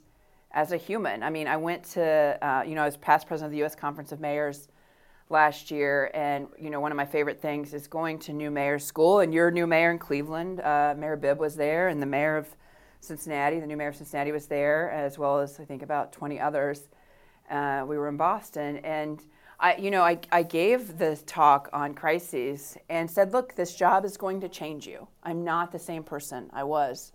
as 0.54 0.72
a 0.72 0.78
human. 0.78 1.24
I 1.24 1.30
mean, 1.30 1.46
I 1.46 1.58
went 1.58 1.84
to 1.92 2.38
uh, 2.42 2.64
you 2.66 2.76
know 2.76 2.84
I 2.84 2.86
was 2.86 2.96
past 2.96 3.28
president 3.28 3.48
of 3.48 3.52
the 3.52 3.58
U.S. 3.58 3.76
Conference 3.76 4.14
of 4.14 4.22
Mayors 4.22 4.70
last 5.30 5.72
year, 5.72 6.10
and 6.14 6.48
you 6.58 6.70
know 6.70 6.80
one 6.80 6.94
of 6.94 6.96
my 6.96 7.06
favorite 7.06 7.42
things 7.42 7.74
is 7.74 7.86
going 7.88 8.18
to 8.20 8.32
new 8.32 8.50
mayor 8.50 8.80
school. 8.80 9.20
And 9.20 9.34
your 9.34 9.52
new 9.52 9.68
mayor 9.68 9.92
in 9.92 10.00
Cleveland, 10.00 10.62
uh, 10.62 10.96
Mayor 10.98 11.18
Bibb, 11.18 11.38
was 11.38 11.58
there, 11.58 11.90
and 11.90 12.02
the 12.02 12.06
mayor 12.06 12.38
of 12.38 12.48
Cincinnati, 13.02 13.60
the 13.60 13.68
new 13.68 13.76
mayor 13.76 13.90
of 13.90 13.98
Cincinnati, 13.98 14.32
was 14.32 14.46
there, 14.46 14.90
as 14.92 15.20
well 15.20 15.42
as 15.42 15.60
I 15.60 15.66
think 15.66 15.82
about 15.82 16.14
20 16.14 16.40
others. 16.40 16.88
Uh, 17.52 17.84
we 17.86 17.98
were 17.98 18.08
in 18.08 18.16
Boston, 18.16 18.78
and 18.86 19.22
I, 19.60 19.76
you 19.78 19.92
know, 19.92 20.02
I, 20.02 20.20
I 20.32 20.44
gave 20.44 20.98
the 20.98 21.16
talk 21.26 21.70
on 21.74 21.94
crises 21.94 22.78
and 22.90 23.10
said, 23.10 23.34
look, 23.34 23.56
this 23.56 23.76
job 23.76 24.06
is 24.06 24.18
going 24.18 24.42
to 24.42 24.50
change 24.50 24.88
you. 24.88 25.08
I'm 25.24 25.44
not 25.44 25.72
the 25.72 25.80
same 25.80 26.04
person 26.04 26.50
I 26.54 26.64
was 26.64 27.14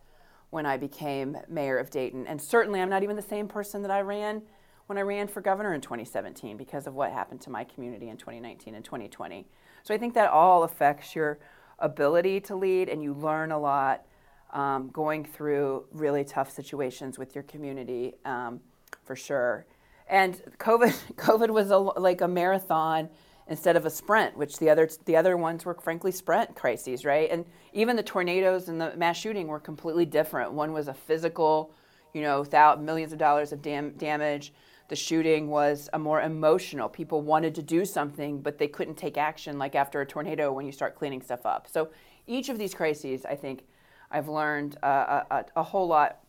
when 0.51 0.65
I 0.65 0.77
became 0.77 1.37
mayor 1.49 1.79
of 1.79 1.91
Dayton, 1.91 2.27
and 2.27 2.41
certainly 2.41 2.81
I'm 2.81 2.89
not 2.89 3.03
even 3.03 3.17
the 3.17 3.23
same 3.23 3.49
person 3.49 3.83
that 3.83 3.91
I 3.91 4.01
ran 4.01 4.43
when 4.87 4.97
I 4.97 5.03
ran 5.03 5.29
for 5.29 5.43
governor 5.43 5.75
in 5.75 5.83
2017 5.83 6.57
because 6.57 6.87
of 6.87 6.95
what 6.95 7.13
happened 7.13 7.43
to 7.43 7.51
my 7.51 7.65
community 7.65 8.09
in 8.09 8.17
2019 8.17 8.75
and 8.75 8.83
2020. 8.83 9.47
So 9.83 9.93
I 9.93 9.99
think 9.99 10.15
that 10.15 10.31
all 10.31 10.63
affects 10.63 11.15
your 11.15 11.39
ability 11.79 12.41
to 12.41 12.57
lead, 12.57 12.89
and 12.89 13.03
you 13.03 13.13
learn 13.13 13.53
a 13.53 13.59
lot 13.59 14.07
um, 14.53 14.89
going 14.89 15.25
through 15.25 15.85
really 15.93 16.25
tough 16.25 16.51
situations 16.51 17.19
with 17.19 17.35
your 17.35 17.45
community 17.45 18.15
um, 18.25 18.61
for 19.05 19.15
sure. 19.15 19.67
And 20.09 20.41
COVID, 20.59 20.97
COVID 21.17 21.51
was 21.51 21.71
a, 21.71 21.79
like 21.79 22.21
a 22.21 22.29
marathon 22.29 23.09
instead 23.47 23.77
of 23.77 23.87
a 23.87 23.91
sprint, 23.91 24.37
which 24.37 24.59
the 24.59 24.69
other 24.69 24.89
the 25.07 25.17
other 25.17 25.37
ones 25.37 25.65
were 25.65 25.75
frankly 25.75 26.13
sprint 26.13 26.55
crises, 26.55 27.05
right? 27.05 27.31
And 27.31 27.47
even 27.73 27.97
the 27.97 28.03
tornadoes 28.03 28.69
and 28.69 28.81
the 28.81 28.95
mass 28.97 29.17
shooting 29.17 29.47
were 29.47 29.61
completely 29.61 30.05
different. 30.05 30.53
One 30.53 30.73
was 30.73 30.89
a 30.89 30.95
physical, 30.95 31.73
you 32.13 32.21
know, 32.21 32.41
without 32.41 32.83
millions 32.83 33.13
of 33.13 33.19
dollars 33.19 33.53
of 33.53 33.63
dam- 33.63 33.93
damage 33.93 34.53
the 34.89 34.97
shooting 34.97 35.49
was 35.49 35.89
a 35.93 35.99
more 35.99 36.23
emotional. 36.23 36.89
People 36.89 37.21
wanted 37.21 37.55
to 37.57 37.63
do 37.63 37.85
something, 37.85 38.41
but 38.41 38.59
they 38.59 38.69
couldn't 38.69 38.97
take 38.97 39.19
action, 39.19 39.59
like 39.59 39.75
after 39.75 40.01
a 40.01 40.07
tornado 40.07 40.51
when 40.51 40.65
you 40.67 40.73
start 40.73 40.97
cleaning 40.97 41.21
stuff 41.21 41.45
up. 41.45 41.69
So 41.71 41.91
each 42.27 42.49
of 42.49 42.59
these 42.59 42.75
crises, 42.75 43.25
I 43.27 43.35
think, 43.35 43.65
I've 44.11 44.29
learned 44.29 44.79
uh, 44.83 45.25
a, 45.31 45.35
a, 45.35 45.45
a 45.57 45.63
whole 45.63 45.87
lot. 45.87 46.21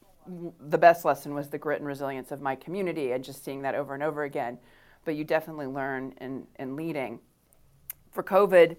The 0.67 0.77
best 0.77 1.05
lesson 1.05 1.33
was 1.33 1.49
the 1.49 1.57
grit 1.57 1.79
and 1.79 1.87
resilience 1.87 2.31
of 2.31 2.41
my 2.41 2.55
community, 2.55 3.11
and 3.11 3.23
just 3.23 3.43
seeing 3.43 3.61
that 3.63 3.75
over 3.75 3.93
and 3.93 4.03
over 4.03 4.23
again. 4.23 4.57
But 5.05 5.15
you 5.15 5.23
definitely 5.23 5.67
learn 5.67 6.13
in, 6.21 6.45
in 6.57 6.75
leading. 6.75 7.19
For 8.11 8.23
COVID, 8.23 8.75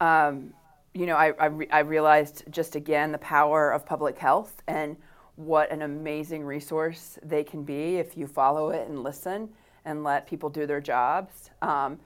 um, 0.00 0.52
you 0.94 1.06
know, 1.06 1.16
I, 1.16 1.32
I, 1.38 1.46
re- 1.46 1.68
I 1.70 1.80
realized 1.80 2.44
just 2.50 2.74
again 2.74 3.12
the 3.12 3.18
power 3.18 3.70
of 3.70 3.84
public 3.84 4.18
health 4.18 4.62
and 4.66 4.96
what 5.36 5.70
an 5.70 5.82
amazing 5.82 6.44
resource 6.44 7.18
they 7.22 7.44
can 7.44 7.62
be 7.62 7.96
if 7.96 8.16
you 8.16 8.26
follow 8.26 8.70
it 8.70 8.88
and 8.88 9.02
listen 9.02 9.50
and 9.84 10.02
let 10.02 10.26
people 10.26 10.48
do 10.48 10.66
their 10.66 10.80
jobs. 10.80 11.50
Um, 11.62 11.98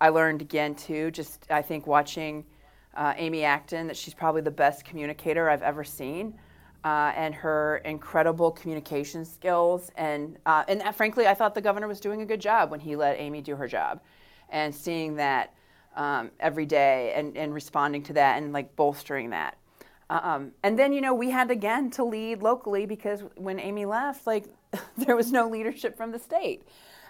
I 0.00 0.10
learned 0.10 0.42
again 0.42 0.74
too, 0.74 1.10
just 1.10 1.46
I 1.50 1.62
think 1.62 1.86
watching 1.86 2.44
uh, 2.94 3.14
Amy 3.16 3.44
Acton 3.44 3.88
that 3.88 3.96
she's 3.96 4.14
probably 4.14 4.42
the 4.42 4.50
best 4.50 4.84
communicator 4.84 5.50
I've 5.50 5.62
ever 5.62 5.84
seen, 5.84 6.38
uh, 6.86 7.12
and 7.16 7.34
her 7.34 7.78
incredible 7.78 8.52
communication 8.52 9.24
skills. 9.24 9.90
And 9.96 10.38
uh, 10.46 10.62
and 10.68 10.82
uh, 10.82 10.92
frankly, 10.92 11.26
I 11.26 11.34
thought 11.34 11.52
the 11.52 11.60
governor 11.60 11.88
was 11.88 11.98
doing 11.98 12.22
a 12.22 12.24
good 12.24 12.40
job 12.40 12.70
when 12.70 12.78
he 12.78 12.94
let 12.94 13.18
Amy 13.18 13.40
do 13.40 13.56
her 13.56 13.66
job, 13.66 14.00
and 14.50 14.72
seeing 14.72 15.16
that 15.16 15.52
um, 15.96 16.30
every 16.38 16.64
day 16.64 17.12
and, 17.16 17.36
and 17.36 17.52
responding 17.52 18.04
to 18.04 18.12
that 18.12 18.40
and 18.40 18.52
like 18.52 18.76
bolstering 18.76 19.30
that. 19.30 19.56
Um, 20.10 20.52
and 20.62 20.78
then, 20.78 20.92
you 20.92 21.00
know, 21.00 21.12
we 21.12 21.30
had 21.30 21.50
again 21.50 21.90
to 21.92 22.04
lead 22.04 22.40
locally 22.40 22.86
because 22.86 23.24
when 23.34 23.58
Amy 23.58 23.84
left, 23.84 24.24
like, 24.24 24.44
there 24.96 25.16
was 25.16 25.32
no 25.32 25.48
leadership 25.48 25.96
from 25.96 26.12
the 26.12 26.20
state. 26.20 26.62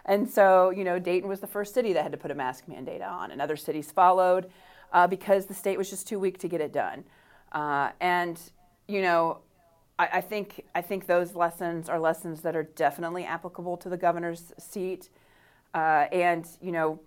And 0.07 0.27
so, 0.27 0.71
you 0.71 0.85
know, 0.85 0.99
Dayton 0.99 1.29
was 1.29 1.41
the 1.41 1.47
first 1.47 1.75
city 1.75 1.93
that 1.93 2.03
had 2.03 2.13
to 2.13 2.19
put 2.19 2.31
a 2.31 2.35
mask 2.35 2.67
mandate 2.67 3.03
on, 3.03 3.31
and 3.31 3.43
other 3.43 3.57
cities 3.57 3.93
followed 3.93 4.49
uh, 4.95 5.07
because 5.07 5.45
the 5.45 5.55
state 5.55 5.77
was 5.77 5.91
just 5.91 6.09
too 6.09 6.19
weak 6.19 6.39
to 6.39 6.49
get 6.49 6.63
it 6.63 6.73
done. 6.73 7.05
Uh, 7.53 7.91
and, 8.01 8.41
you 8.89 9.03
know, 9.03 9.41
I, 9.99 10.09
I, 10.15 10.21
think 10.21 10.65
I 10.75 10.83
think 10.83 11.07
those 11.07 11.35
lessons 11.35 11.89
are 11.89 11.99
lessons 11.99 12.43
that 12.43 12.55
are 12.55 12.65
definitely 12.65 13.25
applicable 13.25 13.77
to 13.79 13.89
the 13.89 13.97
governor's 13.97 14.53
seat. 14.59 15.09
Uh, 15.75 16.07
and, 16.13 16.47
you 16.61 16.73
know, 16.73 17.01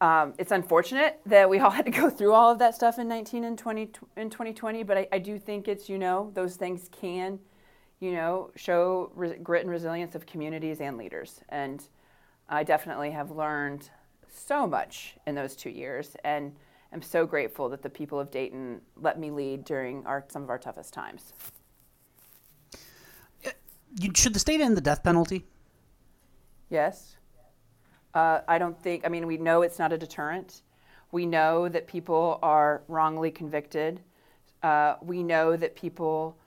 um, 0.00 0.34
it's 0.38 0.52
unfortunate 0.52 1.20
that 1.26 1.48
we 1.48 1.58
all 1.58 1.70
had 1.78 1.84
to 1.86 1.90
go 1.90 2.10
through 2.10 2.32
all 2.32 2.50
of 2.50 2.58
that 2.58 2.74
stuff 2.74 2.98
in 2.98 3.08
19 3.08 3.44
and 3.44 3.58
20 3.58 3.90
in 4.16 4.30
2020, 4.30 4.82
but 4.82 4.98
I, 4.98 5.08
I 5.12 5.18
do 5.18 5.38
think 5.38 5.68
it's 5.68 5.88
you 5.88 5.98
know 5.98 6.30
those 6.34 6.56
things 6.56 6.88
can, 6.92 7.38
you 8.00 8.12
know, 8.12 8.50
show 8.56 9.10
grit 9.42 9.62
and 9.62 9.70
resilience 9.70 10.14
of 10.14 10.26
communities 10.26 10.80
and 10.80 10.96
leaders, 10.98 11.40
and 11.48 11.86
I 12.48 12.62
definitely 12.62 13.10
have 13.12 13.30
learned 13.30 13.90
so 14.28 14.66
much 14.66 15.16
in 15.26 15.34
those 15.34 15.56
two 15.56 15.70
years, 15.70 16.14
and 16.24 16.54
I'm 16.92 17.02
so 17.02 17.26
grateful 17.26 17.68
that 17.70 17.82
the 17.82 17.90
people 17.90 18.20
of 18.20 18.30
Dayton 18.30 18.82
let 19.00 19.18
me 19.18 19.30
lead 19.30 19.64
during 19.64 20.04
our 20.06 20.24
some 20.28 20.42
of 20.42 20.50
our 20.50 20.58
toughest 20.58 20.92
times. 20.92 21.32
Should 24.14 24.34
the 24.34 24.38
state 24.38 24.60
end 24.60 24.76
the 24.76 24.80
death 24.80 25.02
penalty? 25.02 25.46
Yes. 26.68 27.16
Uh, 28.14 28.40
I 28.48 28.58
don't 28.58 28.80
think, 28.82 29.04
I 29.04 29.08
mean, 29.08 29.26
we 29.26 29.36
know 29.36 29.62
it's 29.62 29.78
not 29.78 29.92
a 29.92 29.98
deterrent. 29.98 30.62
We 31.12 31.26
know 31.26 31.68
that 31.68 31.86
people 31.86 32.38
are 32.42 32.82
wrongly 32.88 33.30
convicted. 33.30 34.00
Uh, 34.62 34.94
we 35.02 35.22
know 35.22 35.56
that 35.56 35.76
people, 35.76 36.38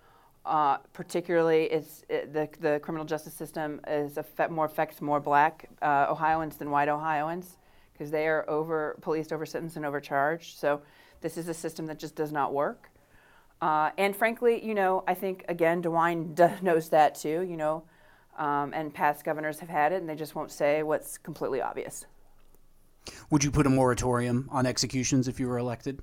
uh, 0.45 0.77
particularly, 0.93 1.65
it's, 1.65 2.03
it, 2.09 2.33
the, 2.33 2.49
the 2.59 2.79
criminal 2.79 3.05
justice 3.05 3.33
system 3.33 3.81
is 3.87 4.17
more 4.49 4.65
affects 4.65 5.01
more 5.01 5.19
black 5.19 5.69
uh, 5.81 6.07
Ohioans 6.09 6.57
than 6.57 6.71
white 6.71 6.89
Ohioans 6.89 7.57
because 7.93 8.11
they 8.11 8.27
are 8.27 8.49
over 8.49 8.97
policed, 9.01 9.31
over 9.31 9.45
sentenced, 9.45 9.75
and 9.75 9.85
overcharged. 9.85 10.57
So 10.57 10.81
this 11.21 11.37
is 11.37 11.47
a 11.47 11.53
system 11.53 11.85
that 11.87 11.99
just 11.99 12.15
does 12.15 12.31
not 12.31 12.53
work. 12.53 12.88
Uh, 13.61 13.91
and 13.97 14.15
frankly, 14.15 14.65
you 14.65 14.73
know, 14.73 15.03
I 15.07 15.13
think 15.13 15.43
again, 15.47 15.81
DeWine 15.81 16.61
knows 16.61 16.89
that 16.89 17.15
too. 17.15 17.41
You 17.41 17.57
know, 17.57 17.83
um, 18.37 18.73
and 18.73 18.93
past 18.93 19.25
governors 19.25 19.59
have 19.59 19.69
had 19.69 19.91
it, 19.91 19.97
and 19.97 20.09
they 20.09 20.15
just 20.15 20.35
won't 20.35 20.51
say 20.51 20.83
what's 20.83 21.17
completely 21.17 21.61
obvious. 21.61 22.05
Would 23.29 23.43
you 23.43 23.51
put 23.51 23.65
a 23.65 23.69
moratorium 23.69 24.47
on 24.51 24.65
executions 24.65 25.27
if 25.27 25.39
you 25.39 25.47
were 25.47 25.57
elected? 25.57 26.01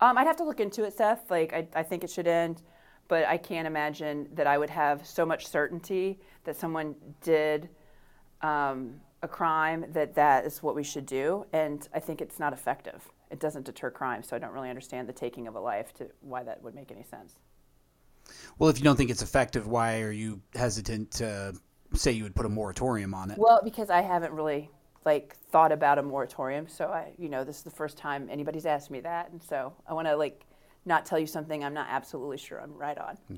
Um, 0.00 0.18
I'd 0.18 0.26
have 0.26 0.36
to 0.36 0.44
look 0.44 0.60
into 0.60 0.84
it, 0.84 0.92
Seth. 0.92 1.30
Like, 1.30 1.52
I, 1.52 1.66
I 1.74 1.82
think 1.82 2.04
it 2.04 2.10
should 2.10 2.26
end, 2.26 2.62
but 3.08 3.24
I 3.24 3.38
can't 3.38 3.66
imagine 3.66 4.28
that 4.34 4.46
I 4.46 4.58
would 4.58 4.70
have 4.70 5.06
so 5.06 5.24
much 5.24 5.46
certainty 5.46 6.18
that 6.44 6.56
someone 6.56 6.94
did 7.22 7.68
um, 8.42 9.00
a 9.22 9.28
crime 9.28 9.86
that 9.92 10.14
that 10.14 10.44
is 10.44 10.62
what 10.62 10.74
we 10.74 10.82
should 10.82 11.06
do. 11.06 11.46
And 11.52 11.88
I 11.94 12.00
think 12.00 12.20
it's 12.20 12.38
not 12.38 12.52
effective. 12.52 13.10
It 13.30 13.40
doesn't 13.40 13.64
deter 13.64 13.90
crime, 13.90 14.22
so 14.22 14.36
I 14.36 14.38
don't 14.38 14.52
really 14.52 14.70
understand 14.70 15.08
the 15.08 15.12
taking 15.12 15.46
of 15.48 15.54
a 15.54 15.60
life 15.60 15.92
to 15.94 16.08
why 16.20 16.42
that 16.44 16.62
would 16.62 16.74
make 16.74 16.90
any 16.90 17.02
sense. 17.02 17.34
Well, 18.58 18.70
if 18.70 18.78
you 18.78 18.84
don't 18.84 18.96
think 18.96 19.10
it's 19.10 19.22
effective, 19.22 19.66
why 19.66 20.00
are 20.02 20.12
you 20.12 20.40
hesitant 20.54 21.10
to 21.12 21.54
say 21.94 22.12
you 22.12 22.22
would 22.24 22.34
put 22.34 22.46
a 22.46 22.48
moratorium 22.48 23.14
on 23.14 23.30
it? 23.30 23.38
Well, 23.38 23.60
because 23.62 23.90
I 23.90 24.00
haven't 24.02 24.32
really 24.32 24.70
like 25.04 25.36
thought 25.50 25.72
about 25.72 25.98
a 25.98 26.02
moratorium. 26.02 26.68
So 26.68 26.86
I, 26.86 27.12
you 27.18 27.28
know, 27.28 27.44
this 27.44 27.58
is 27.58 27.62
the 27.62 27.70
first 27.70 27.96
time 27.96 28.28
anybody's 28.30 28.66
asked 28.66 28.90
me 28.90 29.00
that, 29.00 29.30
and 29.30 29.42
so 29.42 29.72
I 29.86 29.94
want 29.94 30.08
to 30.08 30.16
like 30.16 30.44
not 30.84 31.06
tell 31.06 31.18
you 31.18 31.26
something 31.26 31.64
I'm 31.64 31.74
not 31.74 31.86
absolutely 31.88 32.38
sure 32.38 32.60
I'm 32.60 32.74
right 32.74 32.98
on. 32.98 33.16
Hmm. 33.28 33.36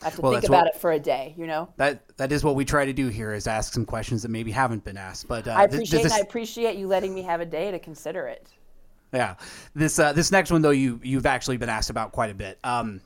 I 0.00 0.04
have 0.06 0.16
to 0.16 0.22
well, 0.22 0.32
think 0.32 0.44
about 0.44 0.64
what, 0.64 0.74
it 0.74 0.80
for 0.80 0.92
a 0.92 0.98
day, 0.98 1.34
you 1.36 1.46
know. 1.46 1.68
That 1.76 2.16
that 2.16 2.32
is 2.32 2.42
what 2.42 2.54
we 2.54 2.64
try 2.64 2.86
to 2.86 2.92
do 2.92 3.08
here 3.08 3.34
is 3.34 3.46
ask 3.46 3.74
some 3.74 3.84
questions 3.84 4.22
that 4.22 4.30
maybe 4.30 4.50
haven't 4.50 4.82
been 4.82 4.96
asked. 4.96 5.28
But 5.28 5.46
uh, 5.46 5.50
I 5.50 5.64
appreciate 5.64 6.02
this, 6.02 6.12
I 6.12 6.20
appreciate 6.20 6.76
you 6.76 6.86
letting 6.86 7.12
me 7.12 7.22
have 7.22 7.40
a 7.40 7.46
day 7.46 7.70
to 7.70 7.78
consider 7.78 8.26
it. 8.26 8.48
Yeah, 9.12 9.34
this 9.74 9.98
uh, 9.98 10.12
this 10.12 10.30
next 10.30 10.50
one 10.50 10.62
though 10.62 10.70
you 10.70 11.00
you've 11.02 11.26
actually 11.26 11.56
been 11.56 11.68
asked 11.68 11.90
about 11.90 12.12
quite 12.12 12.30
a 12.30 12.34
bit. 12.34 12.58
Um, 12.62 13.00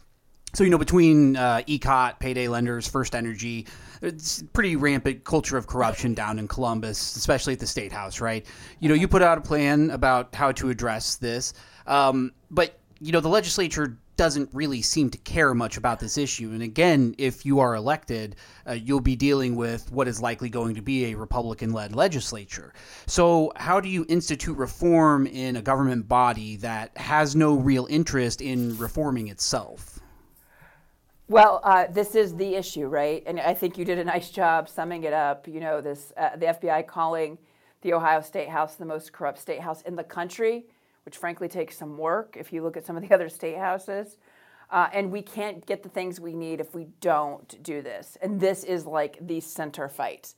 so 0.52 0.62
you 0.62 0.70
know, 0.70 0.78
between 0.78 1.36
uh, 1.36 1.62
ECOT, 1.66 2.20
payday 2.20 2.46
lenders, 2.46 2.86
First 2.86 3.14
Energy, 3.14 3.66
it's 4.02 4.42
pretty 4.52 4.76
rampant 4.76 5.24
culture 5.24 5.56
of 5.56 5.66
corruption 5.66 6.14
down 6.14 6.38
in 6.38 6.46
Columbus, 6.46 7.16
especially 7.16 7.54
at 7.54 7.58
the 7.58 7.66
state 7.66 7.90
house, 7.90 8.20
right? 8.20 8.46
You 8.78 8.88
know, 8.88 8.94
you 8.94 9.08
put 9.08 9.22
out 9.22 9.36
a 9.36 9.40
plan 9.40 9.90
about 9.90 10.34
how 10.34 10.52
to 10.52 10.70
address 10.70 11.16
this, 11.16 11.54
um, 11.86 12.32
but 12.50 12.78
you 13.00 13.10
know, 13.10 13.20
the 13.20 13.28
legislature 13.28 13.98
doesn't 14.16 14.48
really 14.52 14.82
seem 14.82 15.10
to 15.10 15.18
care 15.18 15.54
much 15.54 15.76
about 15.76 16.00
this 16.00 16.16
issue. 16.16 16.50
And 16.52 16.62
again, 16.62 17.14
if 17.18 17.44
you 17.44 17.60
are 17.60 17.74
elected, 17.74 18.36
uh, 18.68 18.72
you'll 18.72 19.00
be 19.00 19.16
dealing 19.16 19.56
with 19.56 19.90
what 19.90 20.08
is 20.08 20.20
likely 20.20 20.48
going 20.48 20.74
to 20.74 20.82
be 20.82 21.06
a 21.06 21.14
Republican 21.14 21.72
led 21.72 21.94
legislature. 21.94 22.72
So, 23.06 23.52
how 23.56 23.80
do 23.80 23.88
you 23.88 24.06
institute 24.08 24.56
reform 24.56 25.26
in 25.26 25.56
a 25.56 25.62
government 25.62 26.08
body 26.08 26.56
that 26.56 26.96
has 26.96 27.34
no 27.34 27.54
real 27.54 27.86
interest 27.90 28.40
in 28.40 28.76
reforming 28.78 29.28
itself? 29.28 30.00
Well, 31.26 31.60
uh, 31.64 31.86
this 31.90 32.14
is 32.14 32.36
the 32.36 32.54
issue, 32.54 32.86
right? 32.86 33.22
And 33.26 33.40
I 33.40 33.54
think 33.54 33.78
you 33.78 33.84
did 33.84 33.98
a 33.98 34.04
nice 34.04 34.30
job 34.30 34.68
summing 34.68 35.04
it 35.04 35.14
up. 35.14 35.48
You 35.48 35.60
know, 35.60 35.80
this 35.80 36.12
uh, 36.16 36.36
the 36.36 36.46
FBI 36.46 36.86
calling 36.86 37.38
the 37.80 37.94
Ohio 37.94 38.20
State 38.20 38.48
House 38.48 38.76
the 38.76 38.84
most 38.84 39.12
corrupt 39.12 39.38
state 39.38 39.60
house 39.60 39.82
in 39.82 39.96
the 39.96 40.04
country 40.04 40.66
which 41.04 41.16
frankly 41.16 41.48
takes 41.48 41.76
some 41.76 41.96
work 41.98 42.36
if 42.38 42.52
you 42.52 42.62
look 42.62 42.76
at 42.76 42.84
some 42.84 42.96
of 42.96 43.06
the 43.06 43.14
other 43.14 43.28
state 43.28 43.56
houses. 43.56 44.16
Uh, 44.70 44.88
and 44.92 45.10
we 45.12 45.22
can't 45.22 45.64
get 45.66 45.82
the 45.82 45.88
things 45.88 46.18
we 46.18 46.34
need 46.34 46.60
if 46.60 46.74
we 46.74 46.86
don't 47.00 47.62
do 47.62 47.82
this. 47.82 48.16
And 48.22 48.40
this 48.40 48.64
is 48.64 48.86
like 48.86 49.18
the 49.26 49.40
center 49.40 49.88
fight. 49.88 50.34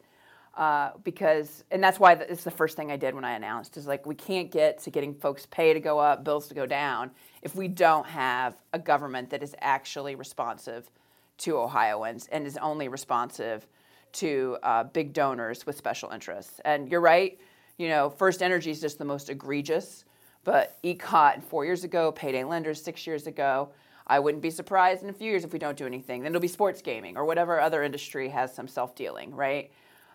Uh, 0.57 0.93
because, 1.05 1.65
and 1.71 1.85
that's 1.85 2.01
why 2.01 2.13
it's 2.15 2.43
the 2.43 2.51
first 2.51 2.77
thing 2.77 2.91
I 2.91 2.97
did 2.97 3.15
when 3.15 3.25
I 3.25 3.33
announced 3.33 3.77
is 3.77 3.87
like, 3.87 4.07
we 4.07 4.15
can't 4.15 4.51
get 4.51 4.79
to 4.81 4.91
getting 4.91 5.15
folks' 5.15 5.47
pay 5.47 5.75
to 5.75 5.81
go 5.81 5.99
up, 5.99 6.25
bills 6.25 6.49
to 6.49 6.55
go 6.55 6.65
down, 6.65 7.11
if 7.43 7.55
we 7.55 7.69
don't 7.69 8.07
have 8.07 8.55
a 8.73 8.79
government 8.79 9.29
that 9.31 9.43
is 9.43 9.55
actually 9.61 10.15
responsive 10.15 10.91
to 11.39 11.59
Ohioans 11.59 12.27
and 12.33 12.47
is 12.47 12.57
only 12.57 12.89
responsive 12.89 13.67
to 14.13 14.57
uh, 14.63 14.85
big 14.85 15.13
donors 15.13 15.67
with 15.67 15.77
special 15.77 16.11
interests. 16.11 16.59
And 16.65 16.89
you're 16.91 17.03
right, 17.03 17.39
you 17.77 17.89
know, 17.89 18.09
First 18.09 18.43
Energy 18.43 18.71
is 18.71 18.81
just 18.81 18.99
the 18.99 19.05
most 19.05 19.29
egregious 19.29 20.07
but 20.47 20.81
ECOT 20.85 21.43
four 21.43 21.65
years 21.65 21.83
ago, 21.83 22.13
payday 22.13 22.45
lenders 22.45 22.81
six 22.81 23.05
years 23.05 23.27
ago. 23.27 23.69
I 24.07 24.21
wouldn't 24.21 24.45
be 24.45 24.51
surprised 24.51 25.03
in 25.03 25.11
a 25.11 25.13
few 25.13 25.29
years 25.29 25.43
if 25.43 25.53
we 25.53 25.59
don't 25.59 25.77
do 25.77 25.87
anything. 25.87 26.23
Then 26.23 26.31
it'll 26.31 26.41
be 26.41 26.47
sports 26.47 26.81
gaming 26.81 27.17
or 27.17 27.25
whatever 27.25 27.61
other 27.61 27.83
industry 27.83 28.29
has 28.29 28.55
some 28.55 28.69
self 28.69 28.95
dealing, 28.95 29.35
right? 29.35 29.73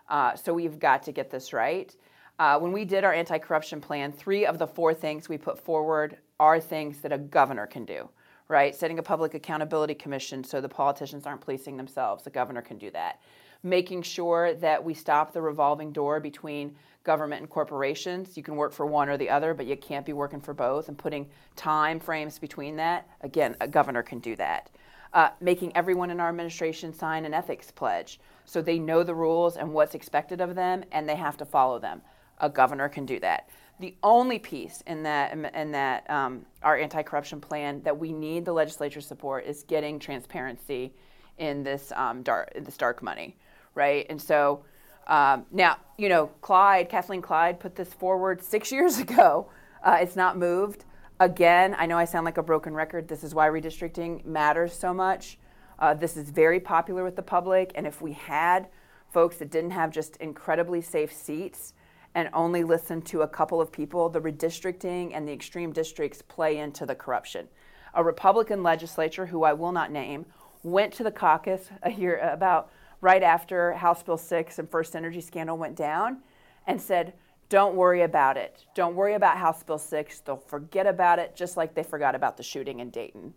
Uh, 0.08 0.34
so 0.34 0.54
we've 0.54 0.78
got 0.78 1.02
to 1.02 1.12
get 1.12 1.30
this 1.30 1.52
right. 1.52 1.94
Uh, 2.38 2.58
when 2.58 2.72
we 2.72 2.86
did 2.86 3.04
our 3.04 3.12
anti 3.12 3.36
corruption 3.36 3.78
plan, 3.78 4.10
three 4.10 4.46
of 4.46 4.58
the 4.58 4.66
four 4.66 4.94
things 4.94 5.28
we 5.28 5.36
put 5.36 5.58
forward 5.58 6.16
are 6.40 6.58
things 6.58 7.02
that 7.02 7.12
a 7.12 7.18
governor 7.18 7.66
can 7.66 7.84
do, 7.84 8.08
right? 8.48 8.74
Setting 8.74 8.98
a 8.98 9.02
public 9.02 9.34
accountability 9.34 9.94
commission 9.94 10.42
so 10.42 10.62
the 10.62 10.68
politicians 10.68 11.26
aren't 11.26 11.42
policing 11.42 11.76
themselves. 11.76 12.24
The 12.24 12.30
governor 12.30 12.62
can 12.62 12.78
do 12.78 12.90
that. 12.92 13.20
Making 13.62 14.00
sure 14.00 14.54
that 14.54 14.82
we 14.82 14.94
stop 14.94 15.34
the 15.34 15.42
revolving 15.42 15.92
door 15.92 16.20
between 16.20 16.74
government 17.04 17.40
and 17.40 17.50
corporations. 17.50 18.36
You 18.36 18.42
can 18.42 18.56
work 18.56 18.72
for 18.72 18.86
one 18.86 19.08
or 19.08 19.16
the 19.16 19.30
other, 19.30 19.54
but 19.54 19.66
you 19.66 19.76
can't 19.76 20.06
be 20.06 20.12
working 20.12 20.40
for 20.40 20.54
both. 20.54 20.88
And 20.88 20.96
putting 20.96 21.28
time 21.56 21.98
frames 21.98 22.38
between 22.38 22.76
that, 22.76 23.08
again, 23.20 23.56
a 23.60 23.68
governor 23.68 24.02
can 24.02 24.20
do 24.20 24.36
that. 24.36 24.70
Uh, 25.12 25.28
making 25.40 25.76
everyone 25.76 26.10
in 26.10 26.20
our 26.20 26.30
administration 26.30 26.94
sign 26.94 27.26
an 27.26 27.34
ethics 27.34 27.70
pledge 27.70 28.18
so 28.46 28.62
they 28.62 28.78
know 28.78 29.02
the 29.02 29.14
rules 29.14 29.56
and 29.56 29.70
what's 29.70 29.94
expected 29.94 30.40
of 30.40 30.54
them 30.54 30.82
and 30.90 31.06
they 31.06 31.16
have 31.16 31.36
to 31.36 31.44
follow 31.44 31.78
them. 31.78 32.00
A 32.38 32.48
governor 32.48 32.88
can 32.88 33.04
do 33.04 33.20
that. 33.20 33.48
The 33.78 33.94
only 34.02 34.38
piece 34.38 34.82
in 34.86 35.02
that 35.02 35.32
in 35.32 35.72
that 35.72 36.08
um, 36.08 36.46
our 36.62 36.76
anti-corruption 36.76 37.40
plan 37.40 37.82
that 37.82 37.98
we 37.98 38.12
need 38.12 38.44
the 38.44 38.52
legislature 38.52 39.00
support 39.00 39.44
is 39.44 39.64
getting 39.64 39.98
transparency 39.98 40.94
in 41.38 41.62
this 41.62 41.92
um, 41.96 42.22
dark 42.22 42.52
this 42.54 42.76
dark 42.76 43.02
money, 43.02 43.36
right? 43.74 44.06
And 44.08 44.20
so 44.20 44.64
um, 45.06 45.46
now, 45.50 45.76
you 45.98 46.08
know, 46.08 46.28
Clyde, 46.40 46.88
Kathleen 46.88 47.22
Clyde 47.22 47.60
put 47.60 47.74
this 47.74 47.92
forward 47.92 48.42
six 48.42 48.70
years 48.72 48.98
ago. 48.98 49.48
Uh, 49.82 49.98
it's 50.00 50.16
not 50.16 50.36
moved. 50.36 50.84
Again, 51.20 51.76
I 51.78 51.86
know 51.86 51.98
I 51.98 52.04
sound 52.04 52.24
like 52.24 52.38
a 52.38 52.42
broken 52.42 52.74
record. 52.74 53.08
This 53.08 53.22
is 53.22 53.34
why 53.34 53.48
redistricting 53.48 54.24
matters 54.24 54.72
so 54.72 54.92
much. 54.92 55.38
Uh, 55.78 55.94
this 55.94 56.16
is 56.16 56.30
very 56.30 56.60
popular 56.60 57.04
with 57.04 57.16
the 57.16 57.22
public, 57.22 57.72
and 57.74 57.86
if 57.86 58.00
we 58.00 58.12
had 58.12 58.68
folks 59.12 59.36
that 59.36 59.50
didn't 59.50 59.72
have 59.72 59.90
just 59.90 60.16
incredibly 60.16 60.80
safe 60.80 61.12
seats 61.12 61.74
and 62.14 62.28
only 62.32 62.62
listened 62.64 63.06
to 63.06 63.22
a 63.22 63.28
couple 63.28 63.60
of 63.60 63.72
people, 63.72 64.08
the 64.08 64.20
redistricting 64.20 65.12
and 65.14 65.26
the 65.26 65.32
extreme 65.32 65.72
districts 65.72 66.22
play 66.22 66.58
into 66.58 66.86
the 66.86 66.94
corruption. 66.94 67.48
A 67.94 68.02
Republican 68.02 68.62
legislature, 68.62 69.26
who 69.26 69.44
I 69.44 69.52
will 69.52 69.72
not 69.72 69.90
name, 69.90 70.26
went 70.62 70.92
to 70.94 71.04
the 71.04 71.10
caucus 71.10 71.68
a 71.82 71.90
year 71.90 72.18
about 72.18 72.70
right 73.02 73.22
after 73.22 73.72
House 73.72 74.02
Bill 74.02 74.16
6 74.16 74.58
and 74.58 74.70
First 74.70 74.96
Energy 74.96 75.20
scandal 75.20 75.58
went 75.58 75.76
down 75.76 76.18
and 76.66 76.80
said, 76.80 77.12
don't 77.50 77.74
worry 77.74 78.00
about 78.00 78.38
it. 78.38 78.64
Don't 78.74 78.94
worry 78.94 79.12
about 79.12 79.36
House 79.36 79.62
Bill 79.62 79.76
6. 79.76 80.20
They'll 80.20 80.36
forget 80.38 80.86
about 80.86 81.18
it 81.18 81.36
just 81.36 81.58
like 81.58 81.74
they 81.74 81.82
forgot 81.82 82.14
about 82.14 82.38
the 82.38 82.42
shooting 82.42 82.80
in 82.80 82.88
Dayton. 82.88 83.34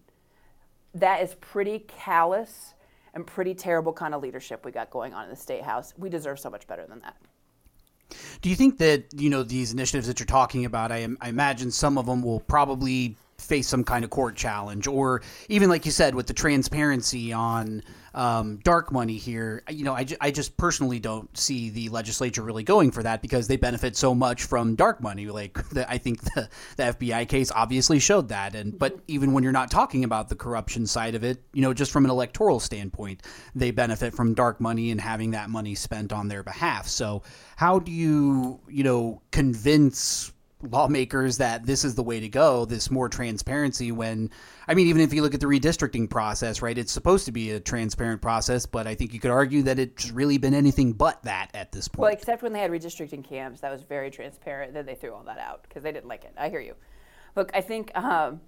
That 0.93 1.21
is 1.21 1.35
pretty 1.41 1.79
callous 1.79 2.75
and 3.13 3.27
pretty 3.27 3.53
terrible 3.53 3.91
kind 3.91 4.13
of 4.13 4.21
leadership 4.21 4.63
we 4.63 4.71
got 4.71 4.89
going 4.89 5.13
on 5.13 5.25
in 5.25 5.29
the 5.29 5.35
State 5.35 5.63
House. 5.63 5.93
We 5.97 6.09
deserve 6.09 6.39
so 6.39 6.49
much 6.49 6.65
better 6.65 6.85
than 6.87 7.01
that. 7.01 7.17
Do 8.41 8.49
you 8.49 8.55
think 8.55 8.77
that, 8.77 9.05
you 9.13 9.29
know, 9.29 9.43
these 9.43 9.73
initiatives 9.73 10.07
that 10.07 10.19
you're 10.19 10.27
talking 10.27 10.63
about, 10.63 10.91
I, 10.91 11.07
I 11.19 11.29
imagine 11.29 11.71
some 11.71 11.97
of 11.97 12.05
them 12.05 12.21
will 12.21 12.39
probably 12.39 13.17
face 13.37 13.67
some 13.67 13.83
kind 13.83 14.03
of 14.03 14.09
court 14.09 14.35
challenge 14.35 14.87
or 14.87 15.21
even 15.49 15.69
like 15.69 15.85
you 15.85 15.91
said 15.91 16.15
with 16.15 16.27
the 16.27 16.33
transparency 16.33 17.33
on 17.33 17.83
um, 18.13 18.57
dark 18.63 18.93
money 18.93 19.17
here 19.17 19.61
you 19.69 19.83
know 19.83 19.93
I, 19.93 20.05
I 20.21 20.31
just 20.31 20.55
personally 20.55 20.99
don't 20.99 21.35
see 21.37 21.69
the 21.69 21.89
legislature 21.89 22.41
really 22.43 22.63
going 22.63 22.91
for 22.91 23.03
that 23.03 23.21
because 23.21 23.47
they 23.47 23.57
benefit 23.57 23.97
so 23.97 24.15
much 24.15 24.43
from 24.43 24.75
dark 24.75 25.01
money. 25.01 25.27
Like 25.27 25.53
the, 25.69 25.89
i 25.89 25.97
think 25.97 26.21
the, 26.23 26.49
the 26.77 26.83
fbi 26.83 27.27
case 27.27 27.51
obviously 27.51 27.99
showed 27.99 28.29
that. 28.29 28.55
And 28.55 28.77
but 28.79 28.99
even 29.07 29.33
when 29.33 29.43
you're 29.43 29.51
not 29.51 29.69
talking 29.69 30.03
about 30.05 30.29
the 30.29 30.35
corruption 30.35 30.87
side 30.87 31.15
of 31.15 31.23
it 31.23 31.43
you 31.53 31.61
know 31.61 31.73
just 31.73 31.91
from 31.91 32.05
an 32.05 32.11
electoral 32.11 32.59
standpoint 32.59 33.21
they 33.53 33.71
benefit 33.71 34.13
from 34.13 34.33
dark 34.33 34.61
money 34.61 34.91
and 34.91 35.01
having 35.01 35.31
that 35.31 35.49
money 35.49 35.75
spent 35.75 36.13
on 36.13 36.29
their 36.29 36.43
behalf. 36.43 36.87
So 36.87 37.23
how 37.57 37.79
do 37.79 37.91
you 37.91 38.61
you 38.69 38.83
know 38.83 39.21
convince 39.31 40.31
lawmakers 40.61 41.37
that 41.37 41.65
this 41.65 41.83
is 41.83 41.95
the 41.95 42.03
way 42.03 42.19
to 42.19 42.29
go, 42.29 42.65
this 42.65 42.89
more 42.89 43.09
transparency 43.09 43.91
when 43.91 44.29
I 44.67 44.73
mean 44.73 44.87
even 44.87 45.01
if 45.01 45.13
you 45.13 45.21
look 45.21 45.33
at 45.33 45.39
the 45.39 45.45
redistricting 45.45 46.09
process, 46.09 46.61
right? 46.61 46.77
It's 46.77 46.91
supposed 46.91 47.25
to 47.25 47.31
be 47.31 47.51
a 47.51 47.59
transparent 47.59 48.21
process, 48.21 48.65
but 48.65 48.87
I 48.87 48.95
think 48.95 49.13
you 49.13 49.19
could 49.19 49.31
argue 49.31 49.63
that 49.63 49.79
it's 49.79 50.11
really 50.11 50.37
been 50.37 50.53
anything 50.53 50.93
but 50.93 51.21
that 51.23 51.51
at 51.53 51.71
this 51.71 51.87
point. 51.87 52.03
Well, 52.03 52.13
except 52.13 52.41
when 52.41 52.53
they 52.53 52.59
had 52.59 52.71
redistricting 52.71 53.23
camps, 53.23 53.61
that 53.61 53.71
was 53.71 53.83
very 53.83 54.09
transparent. 54.09 54.73
Then 54.73 54.85
they 54.85 54.95
threw 54.95 55.13
all 55.13 55.23
that 55.23 55.39
out 55.39 55.63
because 55.63 55.83
they 55.83 55.91
didn't 55.91 56.07
like 56.07 56.23
it. 56.23 56.33
I 56.37 56.49
hear 56.49 56.61
you. 56.61 56.75
Look, 57.35 57.51
I 57.53 57.61
think 57.61 57.95
um, 57.97 58.39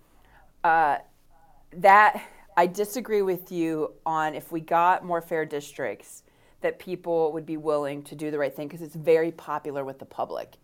uh, 0.64 0.98
that 1.74 2.24
I 2.56 2.68
disagree 2.68 3.22
with 3.22 3.52
you 3.52 3.94
on 4.06 4.34
if 4.34 4.52
we 4.52 4.62
got 4.62 5.04
more 5.04 5.22
fair 5.22 5.46
districts 5.46 6.24
that 6.62 6.80
people 6.80 7.32
would 7.34 7.46
be 7.46 7.58
willing 7.58 8.02
to 8.04 8.16
do 8.16 8.32
the 8.32 8.40
right 8.40 8.54
thing 8.56 8.68
because 8.68 8.82
it's 8.82 8.96
very 8.96 9.32
popular 9.32 9.86
with 9.86 10.00
the 10.00 10.06
public 10.06 10.56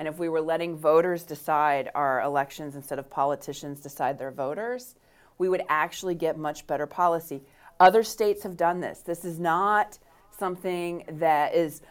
and 0.00 0.08
if 0.08 0.18
we 0.18 0.30
were 0.30 0.40
letting 0.40 0.78
voters 0.78 1.24
decide 1.24 1.90
our 1.94 2.22
elections 2.22 2.74
instead 2.74 2.98
of 2.98 3.10
politicians 3.10 3.80
decide 3.80 4.18
their 4.18 4.30
voters, 4.30 4.94
we 5.36 5.46
would 5.46 5.60
actually 5.68 6.14
get 6.14 6.38
much 6.38 6.66
better 6.66 6.86
policy. 6.86 7.42
Other 7.78 8.02
states 8.02 8.42
have 8.44 8.56
done 8.56 8.80
this. 8.80 9.00
This 9.00 9.26
is 9.26 9.38
not 9.38 9.98
something 10.38 11.04
that 11.18 11.54
is, 11.54 11.82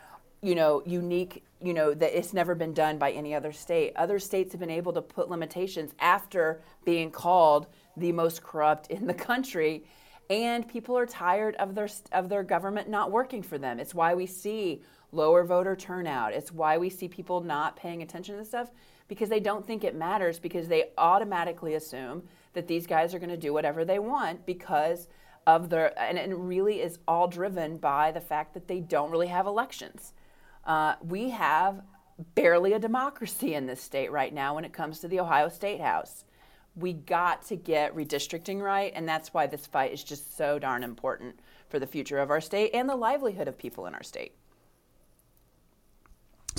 you 0.42 0.56
know, 0.56 0.82
unique, 0.88 1.44
you 1.62 1.72
know, 1.72 1.94
that 1.94 2.18
it's 2.18 2.34
never 2.34 2.56
been 2.56 2.74
done 2.74 2.98
by 2.98 3.12
any 3.12 3.36
other 3.36 3.52
state. 3.52 3.94
Other 3.96 4.18
states 4.18 4.54
have 4.54 4.60
been 4.60 4.72
able 4.72 4.94
to 4.94 5.04
put 5.04 5.30
limitations 5.30 5.92
after 6.00 6.62
being 6.86 7.12
called 7.12 7.68
the 7.96 8.12
most 8.12 8.42
corrupt 8.42 8.88
in 8.88 9.06
the 9.06 9.14
country 9.14 9.84
and 10.30 10.68
people 10.68 10.96
are 10.96 11.08
tired 11.08 11.56
of 11.56 11.74
their 11.74 11.90
of 12.12 12.30
their 12.30 12.44
government 12.44 12.88
not 12.88 13.12
working 13.12 13.42
for 13.42 13.58
them. 13.58 13.80
It's 13.80 13.96
why 13.96 14.14
we 14.14 14.28
see 14.28 14.84
lower 15.12 15.44
voter 15.44 15.76
turnout. 15.76 16.34
It's 16.34 16.52
why 16.52 16.78
we 16.78 16.90
see 16.90 17.08
people 17.08 17.42
not 17.42 17.76
paying 17.76 18.02
attention 18.02 18.36
to 18.36 18.40
this 18.40 18.50
stuff 18.50 18.72
because 19.08 19.30
they 19.30 19.40
don't 19.40 19.66
think 19.66 19.84
it 19.84 19.96
matters 19.96 20.40
because 20.40 20.68
they 20.68 20.92
automatically 20.98 21.74
assume 21.74 22.24
that 22.54 22.68
these 22.68 22.88
guys 22.88 23.14
are 23.14 23.20
going 23.20 23.30
to 23.30 23.38
do 23.38 23.54
whatever 23.54 23.84
they 23.84 24.00
want 24.00 24.46
because 24.46 25.08
of 25.48 25.70
their 25.70 25.98
and 26.00 26.18
it 26.18 26.36
really 26.36 26.82
is 26.82 27.00
all 27.08 27.28
driven 27.28 27.78
by 27.78 28.12
the 28.12 28.22
fact 28.22 28.54
that 28.54 28.68
they 28.68 28.80
don't 28.80 29.12
really 29.12 29.28
have 29.28 29.48
elections. 29.48 30.14
Uh, 30.66 30.96
we 31.02 31.30
have 31.30 31.82
barely 32.36 32.74
a 32.74 32.80
democracy 32.80 33.56
in 33.56 33.66
this 33.66 33.82
state 33.82 34.12
right 34.12 34.34
now 34.34 34.56
when 34.56 34.66
it 34.66 34.74
comes 34.74 35.00
to 35.00 35.08
the 35.08 35.20
Ohio 35.20 35.50
State 35.50 35.82
House. 35.82 36.26
We 36.76 36.94
got 36.94 37.44
to 37.48 37.56
get 37.56 37.96
redistricting 37.96 38.62
right, 38.62 38.92
and 38.96 39.08
that's 39.08 39.34
why 39.34 39.48
this 39.48 39.66
fight 39.66 39.92
is 39.92 40.04
just 40.04 40.38
so 40.38 40.60
darn 40.60 40.84
important 40.84 41.40
for 41.70 41.80
the 41.80 41.88
future 41.88 42.20
of 42.20 42.30
our 42.30 42.42
state 42.42 42.72
and 42.74 42.88
the 42.88 42.96
livelihood 42.96 43.48
of 43.48 43.58
people 43.58 43.86
in 43.86 43.96
our 43.96 44.04
state. 44.04 44.34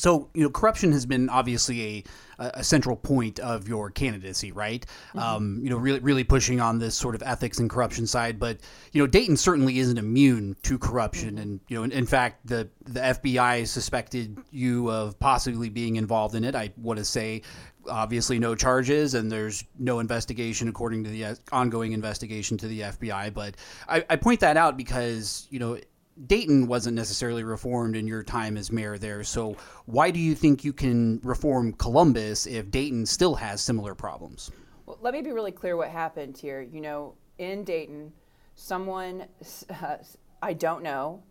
So, 0.01 0.31
you 0.33 0.43
know, 0.43 0.49
corruption 0.49 0.93
has 0.93 1.05
been 1.05 1.29
obviously 1.29 2.07
a, 2.39 2.51
a 2.55 2.65
central 2.65 2.97
point 2.97 3.39
of 3.39 3.69
your 3.69 3.91
candidacy, 3.91 4.51
right? 4.51 4.85
Mm-hmm. 5.11 5.19
Um, 5.19 5.61
you 5.63 5.69
know, 5.69 5.77
really, 5.77 6.01
really 6.01 6.25
pushing 6.25 6.59
on 6.59 6.79
this 6.79 6.95
sort 6.95 7.15
of 7.15 7.23
ethics 7.23 7.59
and 7.59 7.69
corruption 7.69 8.07
side. 8.07 8.39
But, 8.39 8.61
you 8.93 9.03
know, 9.03 9.07
Dayton 9.07 9.37
certainly 9.37 9.79
isn't 9.79 9.99
immune 9.99 10.57
to 10.63 10.79
corruption. 10.79 11.33
Mm-hmm. 11.33 11.43
And, 11.43 11.61
you 11.69 11.77
know, 11.77 11.83
in, 11.83 11.93
in, 11.93 12.07
fact, 12.07 12.47
the, 12.47 12.71
the 12.85 13.01
FBI 13.01 13.67
suspected 13.69 14.39
you 14.51 14.91
of 14.91 15.19
possibly 15.19 15.69
being 15.69 15.97
involved 15.97 16.35
in 16.35 16.45
it. 16.45 16.55
I 16.55 16.73
want 16.79 16.99
to 16.99 17.05
say 17.05 17.43
obviously 17.89 18.39
no 18.39 18.55
charges 18.55 19.15
and 19.15 19.31
there's 19.31 19.65
no 19.79 20.01
investigation 20.01 20.69
according 20.69 21.05
to 21.05 21.11
the 21.11 21.39
ongoing 21.53 21.93
investigation 21.93 22.57
to 22.59 22.67
the 22.69 22.81
FBI. 22.81 23.35
But 23.35 23.57
I, 23.87 24.05
I 24.09 24.17
point 24.17 24.41
that 24.41 24.57
out 24.57 24.79
because, 24.79 25.47
you 25.51 25.59
know, 25.59 25.79
Dayton 26.27 26.67
wasn't 26.67 26.97
necessarily 26.97 27.45
reformed 27.45 27.97
in 27.97 28.07
your 28.07 28.23
time 28.23 28.57
as 28.57 28.71
mayor 28.71 28.99
there. 28.99 29.25
So 29.25 29.57
why 29.87 30.11
do 30.11 30.19
you 30.19 30.35
think 30.35 30.65
you 30.65 30.73
can 30.73 31.21
reform 31.23 31.73
Columbus 31.73 32.47
if 32.47 32.71
Dayton 32.71 33.07
still 33.07 33.35
has 33.37 33.61
similar 33.61 33.95
problems? 33.95 34.51
Well, 34.87 34.99
let 35.01 35.15
me 35.15 35.23
be 35.23 35.33
really 35.33 35.53
clear 35.53 35.77
what 35.77 35.89
happened 35.89 36.37
here. 36.37 36.61
You 36.61 36.81
know, 36.81 37.15
in 37.39 37.65
Dayton, 37.65 38.13
someone 38.55 39.27
uh, 39.71 39.97
I 40.43 40.53
don't 40.53 40.83
know 40.83 41.23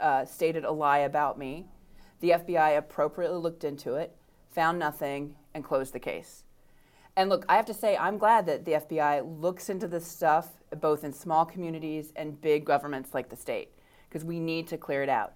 uh, 0.00 0.24
stated 0.24 0.64
a 0.64 0.70
lie 0.70 0.98
about 0.98 1.38
me. 1.38 1.66
The 2.20 2.30
FBI 2.30 2.78
appropriately 2.78 3.38
looked 3.38 3.64
into 3.64 3.94
it, 3.94 4.14
found 4.50 4.78
nothing, 4.78 5.34
and 5.54 5.64
closed 5.64 5.92
the 5.92 6.00
case. 6.00 6.44
And 7.16 7.30
look, 7.30 7.44
I 7.48 7.56
have 7.56 7.66
to 7.66 7.74
say, 7.74 7.96
I'm 7.96 8.18
glad 8.18 8.46
that 8.46 8.64
the 8.64 8.72
FBI 8.72 9.40
looks 9.40 9.68
into 9.68 9.86
this 9.86 10.06
stuff 10.06 10.48
both 10.80 11.04
in 11.04 11.12
small 11.12 11.44
communities 11.44 12.12
and 12.16 12.40
big 12.40 12.64
governments 12.64 13.14
like 13.14 13.28
the 13.28 13.36
state, 13.36 13.70
because 14.14 14.24
we 14.24 14.38
need 14.38 14.68
to 14.68 14.78
clear 14.78 15.02
it 15.02 15.08
out. 15.08 15.32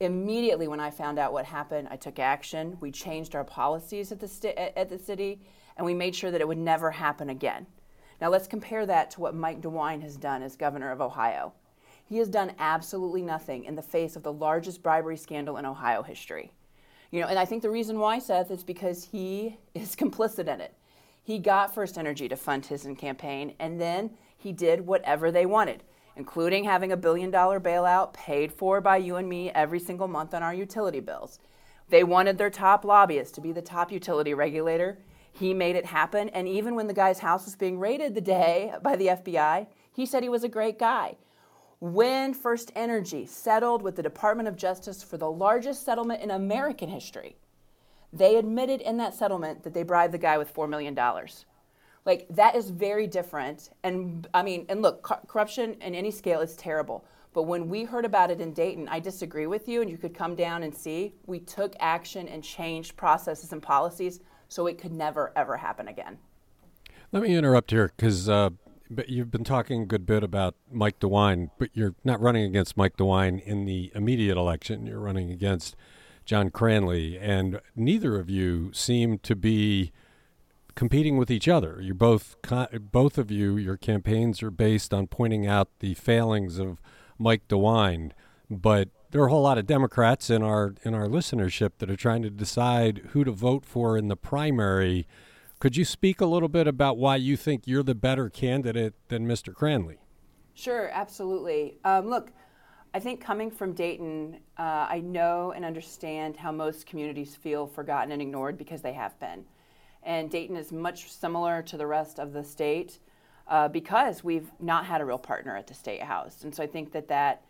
Immediately 0.00 0.66
when 0.66 0.80
I 0.80 0.90
found 0.90 1.20
out 1.20 1.32
what 1.32 1.44
happened, 1.44 1.86
I 1.88 1.94
took 1.94 2.18
action. 2.18 2.76
We 2.80 2.90
changed 2.90 3.36
our 3.36 3.44
policies 3.44 4.10
at 4.10 4.18
the, 4.18 4.26
sti- 4.26 4.72
at 4.76 4.88
the 4.88 4.98
city, 4.98 5.40
and 5.76 5.86
we 5.86 5.94
made 5.94 6.16
sure 6.16 6.32
that 6.32 6.40
it 6.40 6.48
would 6.48 6.58
never 6.58 6.90
happen 6.90 7.30
again. 7.30 7.68
Now 8.20 8.28
let's 8.28 8.48
compare 8.48 8.86
that 8.86 9.12
to 9.12 9.20
what 9.20 9.36
Mike 9.36 9.60
DeWine 9.60 10.02
has 10.02 10.16
done 10.16 10.42
as 10.42 10.56
governor 10.56 10.90
of 10.90 11.00
Ohio. 11.00 11.52
He 12.06 12.16
has 12.16 12.28
done 12.28 12.54
absolutely 12.58 13.22
nothing 13.22 13.62
in 13.62 13.76
the 13.76 13.82
face 13.82 14.16
of 14.16 14.24
the 14.24 14.32
largest 14.32 14.82
bribery 14.82 15.16
scandal 15.16 15.56
in 15.56 15.64
Ohio 15.64 16.02
history. 16.02 16.50
You 17.12 17.20
know, 17.20 17.28
and 17.28 17.38
I 17.38 17.44
think 17.44 17.62
the 17.62 17.70
reason 17.70 18.00
why, 18.00 18.18
Seth, 18.18 18.50
is 18.50 18.64
because 18.64 19.04
he 19.04 19.58
is 19.74 19.94
complicit 19.94 20.52
in 20.52 20.60
it. 20.60 20.74
He 21.22 21.38
got 21.38 21.72
First 21.72 21.96
Energy 21.96 22.28
to 22.28 22.36
fund 22.36 22.66
his 22.66 22.84
campaign, 22.98 23.54
and 23.60 23.80
then 23.80 24.10
he 24.36 24.50
did 24.50 24.84
whatever 24.88 25.30
they 25.30 25.46
wanted, 25.46 25.84
including 26.18 26.64
having 26.64 26.92
a 26.92 26.96
billion 26.96 27.30
dollar 27.30 27.58
bailout 27.58 28.12
paid 28.12 28.52
for 28.52 28.82
by 28.82 28.98
you 28.98 29.16
and 29.16 29.28
me 29.28 29.50
every 29.52 29.80
single 29.80 30.08
month 30.08 30.34
on 30.34 30.42
our 30.42 30.52
utility 30.52 31.00
bills. 31.00 31.38
They 31.88 32.04
wanted 32.04 32.36
their 32.36 32.50
top 32.50 32.84
lobbyist 32.84 33.34
to 33.36 33.40
be 33.40 33.52
the 33.52 33.62
top 33.62 33.90
utility 33.90 34.34
regulator. 34.34 34.98
He 35.32 35.54
made 35.54 35.76
it 35.76 35.86
happen, 35.86 36.28
and 36.30 36.46
even 36.46 36.74
when 36.74 36.88
the 36.88 36.92
guy's 36.92 37.20
house 37.20 37.46
was 37.46 37.56
being 37.56 37.78
raided 37.78 38.14
the 38.14 38.20
day 38.20 38.74
by 38.82 38.96
the 38.96 39.06
FBI, 39.06 39.68
he 39.90 40.04
said 40.04 40.22
he 40.22 40.28
was 40.28 40.44
a 40.44 40.48
great 40.48 40.78
guy 40.78 41.16
when 41.80 42.34
First 42.34 42.72
Energy 42.74 43.24
settled 43.24 43.82
with 43.82 43.94
the 43.96 44.02
Department 44.02 44.48
of 44.48 44.56
Justice 44.56 45.02
for 45.02 45.16
the 45.16 45.30
largest 45.30 45.84
settlement 45.84 46.22
in 46.22 46.30
American 46.30 46.88
history, 46.88 47.36
they 48.12 48.36
admitted 48.36 48.80
in 48.80 48.96
that 48.96 49.14
settlement 49.14 49.62
that 49.62 49.74
they 49.74 49.84
bribed 49.84 50.12
the 50.12 50.18
guy 50.18 50.38
with 50.38 50.52
$4 50.52 50.68
million. 50.68 50.98
Like, 52.08 52.26
that 52.30 52.56
is 52.56 52.70
very 52.70 53.06
different. 53.06 53.68
And 53.82 54.26
I 54.32 54.42
mean, 54.42 54.64
and 54.70 54.80
look, 54.80 55.02
co- 55.02 55.20
corruption 55.26 55.76
in 55.82 55.94
any 55.94 56.10
scale 56.10 56.40
is 56.40 56.56
terrible. 56.56 57.04
But 57.34 57.42
when 57.42 57.68
we 57.68 57.84
heard 57.84 58.06
about 58.06 58.30
it 58.30 58.40
in 58.40 58.54
Dayton, 58.54 58.88
I 58.88 58.98
disagree 58.98 59.46
with 59.46 59.68
you, 59.68 59.82
and 59.82 59.90
you 59.90 59.98
could 59.98 60.14
come 60.14 60.34
down 60.34 60.62
and 60.62 60.74
see. 60.74 61.12
We 61.26 61.38
took 61.40 61.76
action 61.80 62.26
and 62.26 62.42
changed 62.42 62.96
processes 62.96 63.52
and 63.52 63.62
policies 63.62 64.20
so 64.48 64.66
it 64.66 64.78
could 64.78 64.90
never, 64.90 65.34
ever 65.36 65.58
happen 65.58 65.86
again. 65.86 66.16
Let 67.12 67.22
me 67.24 67.36
interrupt 67.36 67.72
here 67.72 67.92
because 67.94 68.26
uh, 68.26 68.50
you've 69.06 69.30
been 69.30 69.44
talking 69.44 69.82
a 69.82 69.86
good 69.86 70.06
bit 70.06 70.24
about 70.24 70.54
Mike 70.72 71.00
DeWine, 71.00 71.50
but 71.58 71.68
you're 71.74 71.94
not 72.04 72.22
running 72.22 72.44
against 72.46 72.74
Mike 72.74 72.96
DeWine 72.96 73.42
in 73.42 73.66
the 73.66 73.92
immediate 73.94 74.38
election. 74.38 74.86
You're 74.86 74.98
running 74.98 75.30
against 75.30 75.76
John 76.24 76.48
Cranley, 76.48 77.18
and 77.18 77.60
neither 77.76 78.18
of 78.18 78.30
you 78.30 78.72
seem 78.72 79.18
to 79.18 79.36
be 79.36 79.92
competing 80.78 81.16
with 81.16 81.28
each 81.28 81.48
other. 81.48 81.80
You 81.82 81.92
both, 81.92 82.36
both 82.92 83.18
of 83.18 83.32
you, 83.32 83.56
your 83.56 83.76
campaigns 83.76 84.44
are 84.44 84.50
based 84.52 84.94
on 84.94 85.08
pointing 85.08 85.44
out 85.44 85.68
the 85.80 85.94
failings 85.94 86.60
of 86.60 86.80
Mike 87.18 87.48
DeWine, 87.48 88.12
but 88.48 88.88
there 89.10 89.20
are 89.22 89.26
a 89.26 89.30
whole 89.30 89.42
lot 89.42 89.58
of 89.58 89.66
Democrats 89.66 90.30
in 90.30 90.40
our 90.40 90.76
in 90.84 90.94
our 90.94 91.08
listenership 91.08 91.72
that 91.78 91.90
are 91.90 91.96
trying 91.96 92.22
to 92.22 92.30
decide 92.30 93.08
who 93.10 93.24
to 93.24 93.32
vote 93.32 93.64
for 93.64 93.98
in 93.98 94.06
the 94.06 94.16
primary 94.16 95.06
could 95.58 95.76
you 95.76 95.84
speak 95.84 96.20
a 96.20 96.26
little 96.26 96.48
bit 96.48 96.68
about 96.68 96.96
why 96.96 97.16
you 97.16 97.36
think 97.36 97.66
you're 97.66 97.82
the 97.82 97.96
better 97.96 98.30
candidate 98.30 98.94
than 99.08 99.26
Mr. 99.26 99.52
Cranley? 99.52 99.98
Sure, 100.54 100.88
absolutely. 100.92 101.78
Um, 101.84 102.06
look, 102.08 102.30
I 102.94 103.00
think 103.00 103.20
coming 103.20 103.50
from 103.50 103.72
Dayton, 103.72 104.38
uh, 104.56 104.86
I 104.88 105.00
know 105.00 105.52
and 105.56 105.64
understand 105.64 106.36
how 106.36 106.52
most 106.52 106.86
communities 106.86 107.34
feel 107.34 107.66
forgotten 107.66 108.12
and 108.12 108.22
ignored 108.22 108.56
because 108.56 108.82
they 108.82 108.92
have 108.92 109.18
been. 109.18 109.44
And 110.02 110.30
Dayton 110.30 110.56
is 110.56 110.72
much 110.72 111.10
similar 111.10 111.62
to 111.62 111.76
the 111.76 111.86
rest 111.86 112.18
of 112.18 112.32
the 112.32 112.44
state 112.44 112.98
uh, 113.48 113.68
because 113.68 114.22
we've 114.22 114.50
not 114.60 114.84
had 114.84 115.00
a 115.00 115.04
real 115.04 115.18
partner 115.18 115.56
at 115.56 115.66
the 115.66 115.74
state 115.74 116.02
house. 116.02 116.44
And 116.44 116.54
so 116.54 116.62
I 116.62 116.66
think 116.66 116.92
that 116.92 117.08
that, 117.08 117.42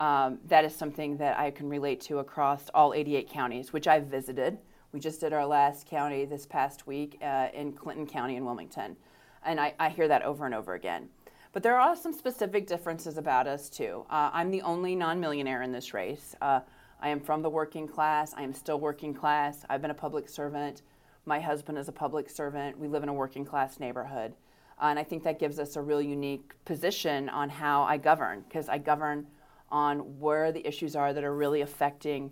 um, 0.00 0.38
that 0.48 0.64
is 0.64 0.74
something 0.74 1.16
that 1.18 1.38
I 1.38 1.50
can 1.50 1.68
relate 1.68 2.00
to 2.02 2.18
across 2.18 2.68
all 2.74 2.92
88 2.94 3.30
counties, 3.30 3.72
which 3.72 3.86
I've 3.86 4.06
visited. 4.06 4.58
We 4.92 5.00
just 5.00 5.20
did 5.20 5.32
our 5.32 5.46
last 5.46 5.86
county 5.88 6.24
this 6.24 6.46
past 6.46 6.86
week 6.86 7.18
uh, 7.22 7.48
in 7.52 7.72
Clinton 7.72 8.06
County 8.06 8.36
in 8.36 8.44
Wilmington. 8.44 8.96
And 9.44 9.60
I, 9.60 9.74
I, 9.78 9.88
hear 9.88 10.08
that 10.08 10.22
over 10.22 10.46
and 10.46 10.54
over 10.54 10.74
again. 10.74 11.08
But 11.52 11.62
there 11.62 11.78
are 11.78 11.94
some 11.94 12.12
specific 12.12 12.66
differences 12.66 13.18
about 13.18 13.46
us, 13.46 13.68
too. 13.68 14.06
Uh, 14.08 14.30
I'm 14.32 14.50
the 14.50 14.62
only 14.62 14.96
non 14.96 15.20
millionaire 15.20 15.62
in 15.62 15.70
this 15.72 15.92
race. 15.94 16.34
Uh, 16.40 16.60
I 17.00 17.08
am 17.08 17.20
from 17.20 17.42
the 17.42 17.50
working 17.50 17.86
class. 17.86 18.32
I 18.34 18.42
am 18.42 18.54
still 18.54 18.80
working 18.80 19.12
class. 19.12 19.64
I've 19.68 19.82
been 19.82 19.90
a 19.90 19.94
public 19.94 20.28
servant. 20.28 20.82
My 21.26 21.40
husband 21.40 21.78
is 21.78 21.88
a 21.88 21.92
public 21.92 22.28
servant. 22.28 22.78
We 22.78 22.88
live 22.88 23.02
in 23.02 23.08
a 23.08 23.14
working 23.14 23.44
class 23.44 23.80
neighborhood. 23.80 24.34
Uh, 24.80 24.86
and 24.86 24.98
I 24.98 25.04
think 25.04 25.22
that 25.24 25.38
gives 25.38 25.58
us 25.58 25.76
a 25.76 25.82
real 25.82 26.02
unique 26.02 26.52
position 26.64 27.28
on 27.28 27.48
how 27.48 27.82
I 27.84 27.96
govern, 27.96 28.44
because 28.46 28.68
I 28.68 28.78
govern 28.78 29.26
on 29.70 30.18
where 30.18 30.52
the 30.52 30.66
issues 30.66 30.94
are 30.94 31.12
that 31.12 31.24
are 31.24 31.34
really 31.34 31.62
affecting 31.62 32.30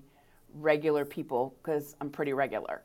regular 0.54 1.04
people 1.04 1.54
because 1.62 1.96
I'm 2.00 2.10
pretty 2.10 2.32
regular. 2.32 2.82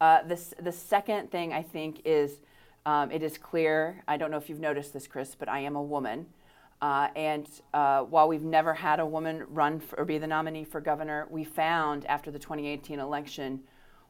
Uh, 0.00 0.22
this, 0.22 0.54
the 0.60 0.72
second 0.72 1.30
thing 1.30 1.52
I 1.52 1.62
think 1.62 2.02
is 2.04 2.40
um, 2.86 3.10
it 3.10 3.22
is 3.22 3.36
clear. 3.36 4.02
I 4.06 4.16
don't 4.16 4.30
know 4.30 4.36
if 4.36 4.48
you've 4.48 4.60
noticed 4.60 4.92
this, 4.92 5.06
Chris, 5.06 5.34
but 5.34 5.48
I 5.48 5.60
am 5.60 5.76
a 5.76 5.82
woman. 5.82 6.26
Uh, 6.80 7.08
and 7.16 7.48
uh, 7.74 8.02
while 8.02 8.28
we've 8.28 8.44
never 8.44 8.72
had 8.72 9.00
a 9.00 9.06
woman 9.06 9.44
run 9.48 9.80
for, 9.80 9.98
or 9.98 10.04
be 10.04 10.18
the 10.18 10.26
nominee 10.26 10.64
for 10.64 10.80
governor, 10.80 11.26
we 11.28 11.42
found 11.42 12.06
after 12.06 12.30
the 12.30 12.38
2018 12.38 13.00
election, 13.00 13.60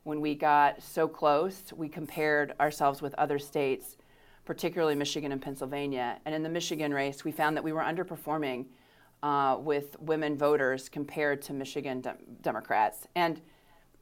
when 0.09 0.23
we 0.23 0.35
got 0.35 0.83
so 0.83 1.07
close, 1.07 1.71
we 1.77 1.87
compared 1.87 2.55
ourselves 2.59 3.03
with 3.03 3.15
other 3.17 3.39
states, 3.39 3.99
particularly 4.47 4.95
Michigan 4.95 5.33
and 5.33 5.43
Pennsylvania. 5.43 6.19
And 6.25 6.35
in 6.35 6.43
the 6.43 6.49
Michigan 6.49 6.95
race, 6.95 7.27
we 7.27 7.31
found 7.31 7.55
that 7.59 7.63
we 7.63 7.75
were 7.75 7.83
underperforming 7.83 8.65
uh, 9.23 9.59
with 9.61 10.01
women 10.01 10.35
voters 10.35 10.89
compared 10.89 11.43
to 11.43 11.53
Michigan 11.53 12.01
de- 12.01 12.17
Democrats. 12.41 13.07
And 13.17 13.39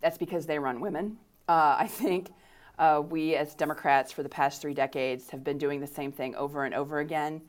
that's 0.00 0.16
because 0.16 0.46
they 0.46 0.60
run 0.60 0.78
women. 0.78 1.16
Uh, 1.48 1.74
I 1.76 1.88
think 1.88 2.30
uh, 2.78 3.02
we, 3.10 3.34
as 3.34 3.56
Democrats, 3.56 4.12
for 4.12 4.22
the 4.22 4.28
past 4.28 4.62
three 4.62 4.74
decades, 4.74 5.28
have 5.30 5.42
been 5.42 5.58
doing 5.58 5.80
the 5.80 5.88
same 5.88 6.12
thing 6.12 6.36
over 6.36 6.66
and 6.66 6.74
over 6.76 7.00
again 7.00 7.42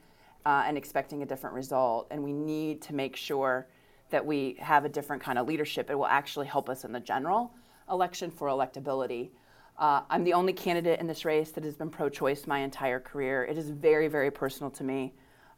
uh, 0.47 0.63
and 0.65 0.79
expecting 0.79 1.21
a 1.21 1.27
different 1.27 1.55
result. 1.55 2.07
And 2.09 2.23
we 2.23 2.33
need 2.33 2.81
to 2.81 2.95
make 2.95 3.17
sure 3.17 3.67
that 4.09 4.25
we 4.25 4.55
have 4.57 4.83
a 4.83 4.89
different 4.89 5.21
kind 5.21 5.37
of 5.37 5.47
leadership. 5.47 5.91
It 5.91 5.95
will 5.95 6.07
actually 6.07 6.47
help 6.47 6.69
us 6.69 6.85
in 6.85 6.91
the 6.91 6.99
general 6.99 7.53
election 7.89 8.31
for 8.31 8.47
electability. 8.47 9.29
Uh, 9.77 10.01
I'm 10.09 10.23
the 10.23 10.33
only 10.33 10.53
candidate 10.53 10.99
in 10.99 11.07
this 11.07 11.23
race 11.23 11.51
that 11.51 11.63
has 11.63 11.75
been 11.75 11.89
pro 11.89 12.09
choice 12.09 12.47
my 12.47 12.59
entire 12.59 12.99
career. 12.99 13.45
It 13.45 13.57
is 13.57 13.69
very, 13.69 14.07
very 14.07 14.31
personal 14.31 14.71
to 14.71 14.83
me 14.83 15.13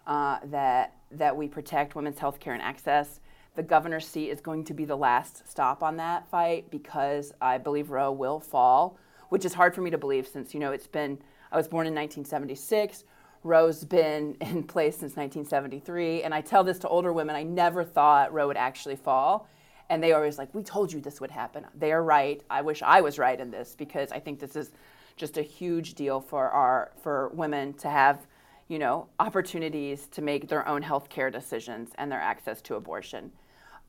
uh, 0.06 0.40
that 0.46 0.96
that 1.12 1.36
we 1.36 1.48
protect 1.48 1.96
women's 1.96 2.20
health 2.20 2.40
care 2.40 2.54
and 2.54 2.62
access. 2.62 3.20
The 3.56 3.64
governor's 3.64 4.08
seat 4.08 4.30
is 4.30 4.42
going 4.42 4.64
to 4.66 4.74
be 4.74 4.86
the 4.86 4.96
last 4.96 5.50
stop 5.50 5.82
on 5.82 5.98
that 5.98 6.28
fight 6.30 6.70
because 6.70 7.34
I 7.42 7.58
believe 7.58 7.90
Roe 7.90 8.12
will 8.12 8.40
fall, 8.40 8.98
which 9.30 9.44
is 9.44 9.54
hard 9.54 9.74
for 9.74 9.82
me 9.82 9.90
to 9.90 9.98
believe 9.98 10.28
since, 10.28 10.54
you 10.54 10.60
know, 10.60 10.72
it's 10.72 10.88
been, 10.88 11.18
I 11.52 11.58
was 11.58 11.68
born 11.68 11.88
in 11.88 11.94
1976. 11.96 13.06
Roe's 13.44 13.84
been 13.84 14.36
in 14.42 14.64
place 14.64 14.96
since 14.96 15.16
1973. 15.16 16.24
And 16.24 16.34
I 16.34 16.42
tell 16.42 16.64
this 16.64 16.80
to 16.80 16.88
older 16.88 17.12
women, 17.12 17.36
I 17.36 17.44
never 17.44 17.84
thought 17.84 18.34
Roe 18.34 18.48
would 18.48 18.58
actually 18.58 18.96
fall. 18.96 19.48
And 19.90 20.04
they 20.04 20.14
always 20.14 20.38
like, 20.38 20.54
we 20.54 20.64
told 20.64 20.94
you 20.94 21.02
this 21.02 21.20
would 21.20 21.32
happen. 21.32 21.66
They 21.76 21.92
are 21.92 22.04
right. 22.04 22.42
I 22.50 22.62
wish 22.62 22.82
I 22.82 23.02
was 23.02 23.18
right 23.18 23.40
in 23.40 23.50
this 23.52 23.76
because 23.78 24.12
I 24.12 24.20
think 24.20 24.40
this 24.40 24.56
is 24.56 24.72
just 25.18 25.38
a 25.38 25.42
huge 25.42 25.96
deal 25.96 26.22
for 26.22 26.50
our 26.50 26.92
for 27.02 27.30
women 27.30 27.74
to 27.74 27.90
have 27.90 28.26
you 28.70 28.78
know, 28.78 29.08
opportunities 29.20 30.08
to 30.08 30.22
make 30.22 30.48
their 30.48 30.66
own 30.68 30.84
health 30.84 31.10
care 31.10 31.30
decisions 31.30 31.90
and 31.98 32.10
their 32.10 32.22
access 32.22 32.62
to 32.62 32.76
abortion. 32.76 33.32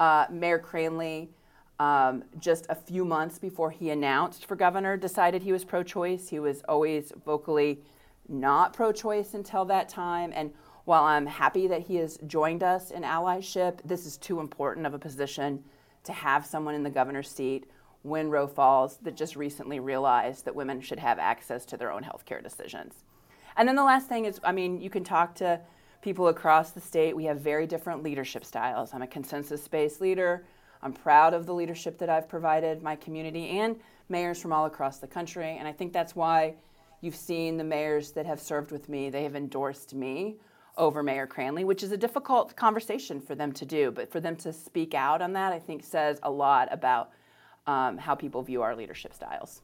Uh, 0.00 0.24
Mayor 0.30 0.58
Cranley, 0.58 1.28
um, 1.78 2.24
just 2.38 2.66
a 2.70 2.74
few 2.74 3.04
months 3.04 3.38
before 3.38 3.70
he 3.70 3.90
announced 3.90 4.46
for 4.46 4.56
governor, 4.56 4.96
decided 4.96 5.42
he 5.42 5.52
was 5.52 5.64
pro 5.64 5.82
choice. 5.82 6.30
He 6.30 6.38
was 6.38 6.62
always 6.66 7.12
vocally 7.24 7.82
not 8.26 8.72
pro 8.72 8.90
choice 8.90 9.34
until 9.34 9.66
that 9.66 9.90
time. 9.90 10.32
And 10.34 10.50
while 10.86 11.04
I'm 11.04 11.26
happy 11.26 11.66
that 11.66 11.82
he 11.82 11.96
has 11.96 12.18
joined 12.26 12.62
us 12.62 12.90
in 12.90 13.02
allyship, 13.02 13.80
this 13.84 14.06
is 14.06 14.16
too 14.16 14.40
important 14.40 14.86
of 14.86 14.94
a 14.94 14.98
position 14.98 15.62
to 16.04 16.12
have 16.12 16.46
someone 16.46 16.74
in 16.74 16.82
the 16.82 16.90
governor's 16.90 17.30
seat 17.30 17.70
when 18.02 18.30
Roe 18.30 18.46
falls 18.46 18.96
that 19.02 19.14
just 19.14 19.36
recently 19.36 19.78
realized 19.78 20.44
that 20.44 20.54
women 20.54 20.80
should 20.80 20.98
have 20.98 21.18
access 21.18 21.64
to 21.66 21.76
their 21.76 21.92
own 21.92 22.02
health 22.02 22.24
care 22.24 22.40
decisions. 22.40 23.04
And 23.56 23.68
then 23.68 23.76
the 23.76 23.84
last 23.84 24.08
thing 24.08 24.24
is, 24.24 24.40
I 24.42 24.52
mean, 24.52 24.80
you 24.80 24.88
can 24.88 25.04
talk 25.04 25.34
to 25.36 25.60
people 26.00 26.28
across 26.28 26.70
the 26.70 26.80
state. 26.80 27.14
We 27.14 27.24
have 27.24 27.40
very 27.40 27.66
different 27.66 28.02
leadership 28.02 28.44
styles. 28.44 28.94
I'm 28.94 29.02
a 29.02 29.06
consensus 29.06 29.68
based 29.68 30.00
leader. 30.00 30.44
I'm 30.82 30.94
proud 30.94 31.34
of 31.34 31.44
the 31.44 31.52
leadership 31.52 31.98
that 31.98 32.08
I've 32.08 32.28
provided 32.28 32.82
my 32.82 32.96
community 32.96 33.58
and 33.58 33.78
mayors 34.08 34.40
from 34.40 34.52
all 34.52 34.64
across 34.64 34.98
the 34.98 35.06
country. 35.06 35.56
And 35.58 35.68
I 35.68 35.72
think 35.72 35.92
that's 35.92 36.16
why 36.16 36.54
you've 37.02 37.16
seen 37.16 37.58
the 37.58 37.64
mayors 37.64 38.12
that 38.12 38.24
have 38.24 38.40
served 38.40 38.70
with 38.70 38.88
me, 38.88 39.10
they 39.10 39.24
have 39.24 39.36
endorsed 39.36 39.94
me 39.94 40.36
over 40.76 41.02
Mayor 41.02 41.26
Cranley, 41.26 41.64
which 41.64 41.82
is 41.82 41.92
a 41.92 41.96
difficult 41.96 42.56
conversation 42.56 43.20
for 43.20 43.34
them 43.34 43.52
to 43.52 43.64
do. 43.64 43.90
But 43.90 44.10
for 44.10 44.20
them 44.20 44.36
to 44.36 44.52
speak 44.52 44.94
out 44.94 45.22
on 45.22 45.32
that, 45.34 45.52
I 45.52 45.58
think 45.58 45.84
says 45.84 46.18
a 46.22 46.30
lot 46.30 46.68
about 46.70 47.10
um, 47.66 47.98
how 47.98 48.14
people 48.14 48.42
view 48.42 48.62
our 48.62 48.74
leadership 48.74 49.14
styles. 49.14 49.62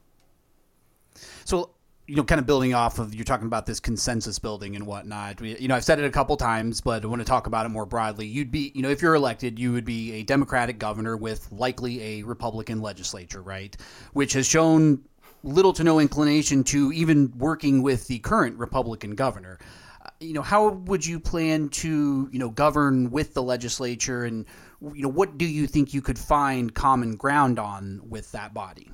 So 1.45 1.71
you 2.07 2.14
know, 2.14 2.23
kind 2.23 2.38
of 2.38 2.47
building 2.47 2.73
off 2.73 2.99
of 2.99 3.14
you're 3.14 3.25
talking 3.25 3.47
about 3.47 3.66
this 3.66 3.81
consensus 3.81 4.38
building 4.38 4.77
and 4.77 4.87
whatnot. 4.87 5.40
You 5.40 5.66
know, 5.66 5.75
I've 5.75 5.85
said 5.85 5.99
it 5.99 6.05
a 6.05 6.11
couple 6.11 6.37
times, 6.37 6.81
but 6.81 7.03
I 7.03 7.07
want 7.09 7.21
to 7.21 7.27
talk 7.27 7.49
about 7.49 7.66
it 7.66 7.71
more 7.71 7.85
broadly. 7.85 8.27
You'd 8.27 8.53
be, 8.53 8.71
you 8.75 8.83
know, 8.83 8.90
if 8.90 9.03
you're 9.03 9.16
elected, 9.16 9.59
you 9.59 9.73
would 9.73 9.85
be 9.85 10.12
a 10.12 10.23
Democratic 10.23 10.79
governor 10.79 11.16
with 11.16 11.51
likely 11.51 12.01
a 12.03 12.23
Republican 12.23 12.81
legislature, 12.81 13.42
right? 13.42 13.77
Which 14.12 14.35
has 14.35 14.47
shown 14.47 15.03
little 15.42 15.73
to 15.73 15.83
no 15.83 15.99
inclination 15.99 16.62
to 16.64 16.92
even 16.92 17.33
working 17.38 17.83
with 17.83 18.07
the 18.07 18.21
current 18.21 18.57
Republican 18.57 19.16
governor. 19.16 19.59
You 20.21 20.33
know, 20.33 20.43
how 20.43 20.69
would 20.71 21.05
you 21.05 21.21
plan 21.21 21.69
to, 21.71 22.29
you 22.33 22.39
know, 22.39 22.49
govern 22.49 23.11
with 23.11 23.35
the 23.35 23.43
legislature, 23.43 24.25
and 24.25 24.47
you 24.81 25.03
know, 25.03 25.09
what 25.09 25.37
do 25.37 25.45
you 25.45 25.67
think 25.67 25.93
you 25.93 26.01
could 26.01 26.19
find 26.19 26.75
common 26.75 27.17
ground 27.17 27.59
on 27.59 28.01
with 28.09 28.33
that 28.33 28.55
body? 28.55 28.91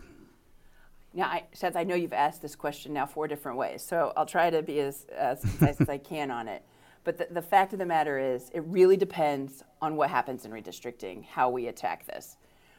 Now, 1.15 1.27
I, 1.27 1.45
Seth, 1.53 1.77
I 1.77 1.85
know 1.85 1.95
you've 1.95 2.13
asked 2.13 2.43
this 2.43 2.57
question 2.57 2.93
now 2.93 3.07
four 3.07 3.29
different 3.29 3.59
ways, 3.59 3.83
so 3.83 4.13
I'll 4.17 4.27
try 4.27 4.51
to 4.51 4.63
be 4.63 4.81
as, 4.81 5.07
as 5.17 5.41
concise 5.41 5.81
as 5.81 5.89
I 5.89 5.99
can 5.99 6.31
on 6.31 6.49
it. 6.49 6.65
But 7.05 7.19
the, 7.19 7.29
the 7.31 7.43
fact 7.43 7.73
of 7.73 7.79
the 7.79 7.87
matter 7.87 8.19
is, 8.19 8.51
it 8.55 8.65
really 8.67 8.97
depends 8.97 9.63
on 9.81 9.97
what 9.97 10.09
happens 10.09 10.45
in 10.45 10.53
redistricting, 10.53 11.25
how 11.25 11.51
we 11.51 11.67
attack 11.67 12.07
this. 12.07 12.37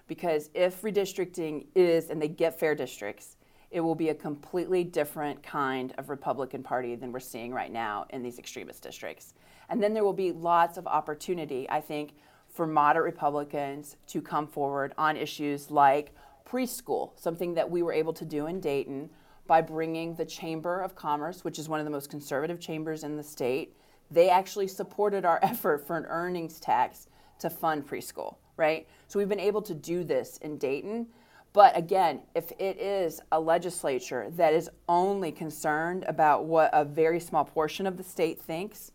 Because 0.08 0.50
if 0.54 0.82
redistricting 0.82 1.68
is, 1.76 2.10
and 2.10 2.22
they 2.22 2.28
get 2.28 2.60
fair 2.60 2.74
districts, 2.76 3.38
it 3.74 3.82
will 3.82 3.96
be 3.96 4.10
a 4.10 4.16
completely 4.16 4.84
different 4.84 5.42
kind 5.42 5.94
of 5.98 6.10
Republican 6.10 6.62
Party 6.62 6.96
than 6.96 7.12
we're 7.12 7.20
seeing 7.20 7.52
right 7.52 7.72
now 7.72 8.06
in 8.12 8.22
these 8.22 8.38
extremist 8.38 8.84
districts. 8.84 9.34
And 9.68 9.82
then 9.82 9.94
there 9.94 10.04
will 10.04 10.14
be 10.14 10.32
lots 10.32 10.78
of 10.78 10.86
opportunity, 10.86 11.68
I 11.70 11.82
think, 11.82 12.14
for 12.48 12.68
moderate 12.68 13.06
Republicans 13.06 13.98
to 14.08 14.22
come 14.22 14.48
forward 14.48 14.94
on 14.96 15.18
issues 15.18 15.72
like 15.72 16.14
preschool, 16.48 17.20
something 17.20 17.56
that 17.56 17.70
we 17.70 17.82
were 17.82 17.92
able 17.92 18.14
to 18.14 18.26
do 18.26 18.46
in 18.46 18.60
Dayton 18.60 19.10
by 19.48 19.60
bringing 19.60 20.14
the 20.14 20.26
Chamber 20.26 20.82
of 20.82 20.96
Commerce, 20.96 21.44
which 21.44 21.58
is 21.58 21.68
one 21.68 21.80
of 21.80 21.86
the 21.86 21.92
most 21.92 22.12
conservative 22.12 22.60
chambers 22.60 23.04
in 23.04 23.18
the 23.18 23.24
state. 23.24 23.76
They 24.12 24.30
actually 24.30 24.68
supported 24.68 25.26
our 25.26 25.40
effort 25.44 25.88
for 25.88 25.98
an 25.98 26.06
earnings 26.06 26.60
tax 26.60 27.08
to 27.40 27.50
fund 27.50 27.88
preschool, 27.88 28.36
right? 28.56 28.88
So 29.08 29.18
we've 29.18 29.28
been 29.28 29.40
able 29.40 29.64
to 29.64 29.74
do 29.74 30.04
this 30.04 30.38
in 30.38 30.58
Dayton. 30.58 31.08
But 31.54 31.78
again, 31.78 32.22
if 32.34 32.52
it 32.58 32.80
is 32.80 33.22
a 33.32 33.40
legislature 33.40 34.28
that 34.32 34.54
is 34.54 34.70
only 34.90 35.32
concerned 35.32 36.04
about 36.08 36.46
what 36.46 36.72
a 36.74 36.84
very 36.84 37.20
small 37.20 37.46
portion 37.46 37.86
of 37.86 37.96
the 37.96 38.04
state 38.04 38.42
thinks, 38.42 38.92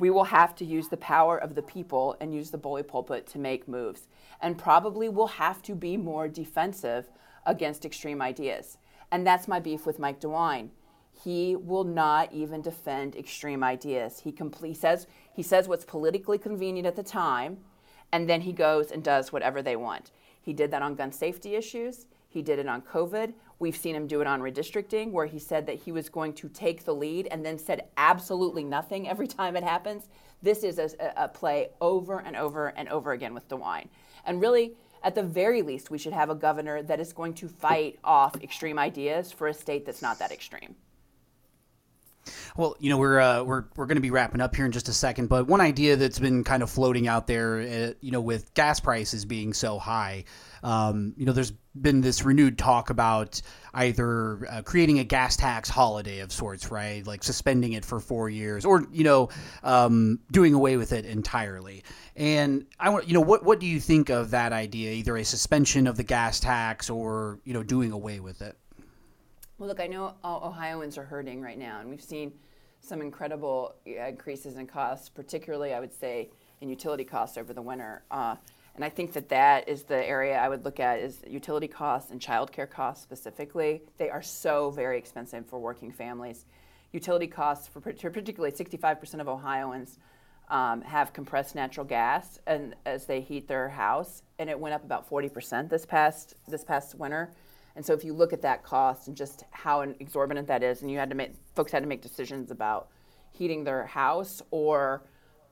we 0.00 0.10
will 0.10 0.24
have 0.24 0.56
to 0.56 0.64
use 0.64 0.88
the 0.88 0.96
power 0.96 1.38
of 1.38 1.54
the 1.54 1.62
people 1.62 2.16
and 2.20 2.34
use 2.34 2.50
the 2.50 2.58
bully 2.58 2.82
pulpit 2.82 3.26
to 3.28 3.38
make 3.38 3.68
moves 3.68 4.08
and 4.40 4.58
probably 4.58 5.08
will 5.08 5.26
have 5.26 5.62
to 5.62 5.74
be 5.74 5.96
more 5.96 6.26
defensive 6.26 7.10
against 7.46 7.84
extreme 7.84 8.20
ideas. 8.20 8.78
And 9.12 9.26
that's 9.26 9.46
my 9.46 9.60
beef 9.60 9.86
with 9.86 9.98
Mike 9.98 10.20
DeWine. 10.20 10.70
He 11.12 11.54
will 11.54 11.84
not 11.84 12.32
even 12.32 12.62
defend 12.62 13.14
extreme 13.14 13.62
ideas. 13.62 14.20
He 14.20 14.32
complete, 14.32 14.78
says 14.78 15.06
he 15.32 15.42
says 15.42 15.68
what's 15.68 15.84
politically 15.84 16.38
convenient 16.38 16.86
at 16.86 16.96
the 16.96 17.02
time, 17.02 17.58
and 18.10 18.28
then 18.28 18.40
he 18.40 18.52
goes 18.52 18.90
and 18.90 19.04
does 19.04 19.32
whatever 19.32 19.60
they 19.62 19.76
want. 19.76 20.10
He 20.40 20.52
did 20.52 20.70
that 20.70 20.82
on 20.82 20.94
gun 20.94 21.12
safety 21.12 21.54
issues. 21.54 22.06
He 22.28 22.42
did 22.42 22.58
it 22.58 22.68
on 22.68 22.82
COVID. 22.82 23.32
We've 23.58 23.76
seen 23.76 23.94
him 23.94 24.06
do 24.06 24.20
it 24.20 24.26
on 24.26 24.40
redistricting, 24.40 25.10
where 25.10 25.26
he 25.26 25.38
said 25.38 25.66
that 25.66 25.76
he 25.76 25.92
was 25.92 26.08
going 26.08 26.32
to 26.34 26.48
take 26.48 26.84
the 26.84 26.94
lead 26.94 27.28
and 27.30 27.44
then 27.44 27.58
said 27.58 27.88
absolutely 27.96 28.64
nothing 28.64 29.08
every 29.08 29.26
time 29.26 29.56
it 29.56 29.64
happens. 29.64 30.08
This 30.42 30.62
is 30.62 30.78
a, 30.78 30.90
a 31.16 31.28
play 31.28 31.70
over 31.80 32.20
and 32.20 32.36
over 32.36 32.68
and 32.68 32.88
over 32.88 33.12
again 33.12 33.34
with 33.34 33.48
DeWine. 33.48 33.88
And 34.24 34.40
really, 34.40 34.74
at 35.02 35.14
the 35.14 35.22
very 35.22 35.62
least, 35.62 35.90
we 35.90 35.98
should 35.98 36.12
have 36.12 36.30
a 36.30 36.34
governor 36.34 36.82
that 36.82 37.00
is 37.00 37.12
going 37.12 37.34
to 37.34 37.48
fight 37.48 37.98
off 38.04 38.36
extreme 38.42 38.78
ideas 38.78 39.32
for 39.32 39.48
a 39.48 39.54
state 39.54 39.84
that's 39.84 40.02
not 40.02 40.18
that 40.18 40.30
extreme. 40.30 40.74
Well, 42.56 42.76
you 42.78 42.90
know 42.90 42.98
we're 42.98 43.20
uh, 43.20 43.42
we're 43.42 43.64
we're 43.76 43.86
going 43.86 43.96
to 43.96 44.02
be 44.02 44.10
wrapping 44.10 44.40
up 44.40 44.54
here 44.54 44.66
in 44.66 44.72
just 44.72 44.88
a 44.88 44.92
second, 44.92 45.28
but 45.28 45.46
one 45.46 45.60
idea 45.60 45.96
that's 45.96 46.18
been 46.18 46.44
kind 46.44 46.62
of 46.62 46.70
floating 46.70 47.08
out 47.08 47.26
there, 47.26 47.60
uh, 47.60 47.92
you 48.00 48.10
know, 48.10 48.20
with 48.20 48.52
gas 48.54 48.80
prices 48.80 49.24
being 49.24 49.52
so 49.52 49.78
high, 49.78 50.24
um, 50.62 51.14
you 51.16 51.26
know, 51.26 51.32
there's 51.32 51.52
been 51.80 52.00
this 52.00 52.24
renewed 52.24 52.58
talk 52.58 52.90
about 52.90 53.40
either 53.74 54.46
uh, 54.50 54.62
creating 54.62 54.98
a 54.98 55.04
gas 55.04 55.36
tax 55.36 55.68
holiday 55.68 56.18
of 56.20 56.32
sorts, 56.32 56.70
right? 56.70 57.06
Like 57.06 57.22
suspending 57.22 57.72
it 57.72 57.84
for 57.84 58.00
four 58.00 58.28
years, 58.28 58.64
or 58.64 58.86
you 58.92 59.04
know, 59.04 59.28
um, 59.62 60.18
doing 60.30 60.54
away 60.54 60.76
with 60.76 60.92
it 60.92 61.04
entirely. 61.04 61.84
And 62.16 62.66
I 62.78 62.90
want, 62.90 63.08
you 63.08 63.14
know, 63.14 63.20
what 63.20 63.44
what 63.44 63.60
do 63.60 63.66
you 63.66 63.80
think 63.80 64.10
of 64.10 64.30
that 64.30 64.52
idea? 64.52 64.92
Either 64.92 65.16
a 65.16 65.24
suspension 65.24 65.86
of 65.86 65.96
the 65.96 66.04
gas 66.04 66.40
tax, 66.40 66.90
or 66.90 67.38
you 67.44 67.54
know, 67.54 67.62
doing 67.62 67.92
away 67.92 68.20
with 68.20 68.42
it. 68.42 68.56
Well, 69.60 69.68
look, 69.68 69.78
I 69.78 69.88
know 69.88 70.14
Ohioans 70.24 70.96
are 70.96 71.04
hurting 71.04 71.42
right 71.42 71.58
now, 71.58 71.80
and 71.80 71.90
we've 71.90 72.00
seen 72.00 72.32
some 72.80 73.02
incredible 73.02 73.74
increases 73.84 74.56
in 74.56 74.66
costs, 74.66 75.10
particularly, 75.10 75.74
I 75.74 75.80
would 75.80 75.92
say, 75.92 76.30
in 76.62 76.70
utility 76.70 77.04
costs 77.04 77.36
over 77.36 77.52
the 77.52 77.60
winter. 77.60 78.02
Uh, 78.10 78.36
and 78.74 78.82
I 78.82 78.88
think 78.88 79.12
that 79.12 79.28
that 79.28 79.68
is 79.68 79.82
the 79.82 80.02
area 80.02 80.38
I 80.38 80.48
would 80.48 80.64
look 80.64 80.80
at 80.80 81.00
is 81.00 81.22
utility 81.28 81.68
costs 81.68 82.10
and 82.10 82.18
childcare 82.18 82.70
costs 82.70 83.02
specifically. 83.02 83.82
They 83.98 84.08
are 84.08 84.22
so 84.22 84.70
very 84.70 84.96
expensive 84.96 85.44
for 85.44 85.58
working 85.58 85.92
families. 85.92 86.46
Utility 86.94 87.26
costs, 87.26 87.68
for 87.68 87.82
particularly 87.82 88.52
65% 88.56 89.20
of 89.20 89.28
Ohioans 89.28 89.98
um, 90.48 90.80
have 90.80 91.12
compressed 91.12 91.54
natural 91.54 91.84
gas 91.84 92.38
and 92.46 92.74
as 92.86 93.04
they 93.04 93.20
heat 93.20 93.46
their 93.46 93.68
house, 93.68 94.22
and 94.38 94.48
it 94.48 94.58
went 94.58 94.74
up 94.74 94.84
about 94.84 95.10
40% 95.10 95.68
this 95.68 95.84
past 95.84 96.34
this 96.48 96.64
past 96.64 96.94
winter. 96.94 97.30
And 97.80 97.86
so 97.86 97.94
if 97.94 98.04
you 98.04 98.12
look 98.12 98.34
at 98.34 98.42
that 98.42 98.62
cost 98.62 99.08
and 99.08 99.16
just 99.16 99.44
how 99.52 99.80
exorbitant 99.80 100.46
that 100.48 100.62
is, 100.62 100.82
and 100.82 100.90
you 100.90 100.98
had 100.98 101.08
to 101.08 101.16
make 101.16 101.32
folks 101.54 101.72
had 101.72 101.82
to 101.82 101.88
make 101.88 102.02
decisions 102.02 102.50
about 102.50 102.90
heating 103.30 103.64
their 103.64 103.86
house 103.86 104.42
or 104.50 105.02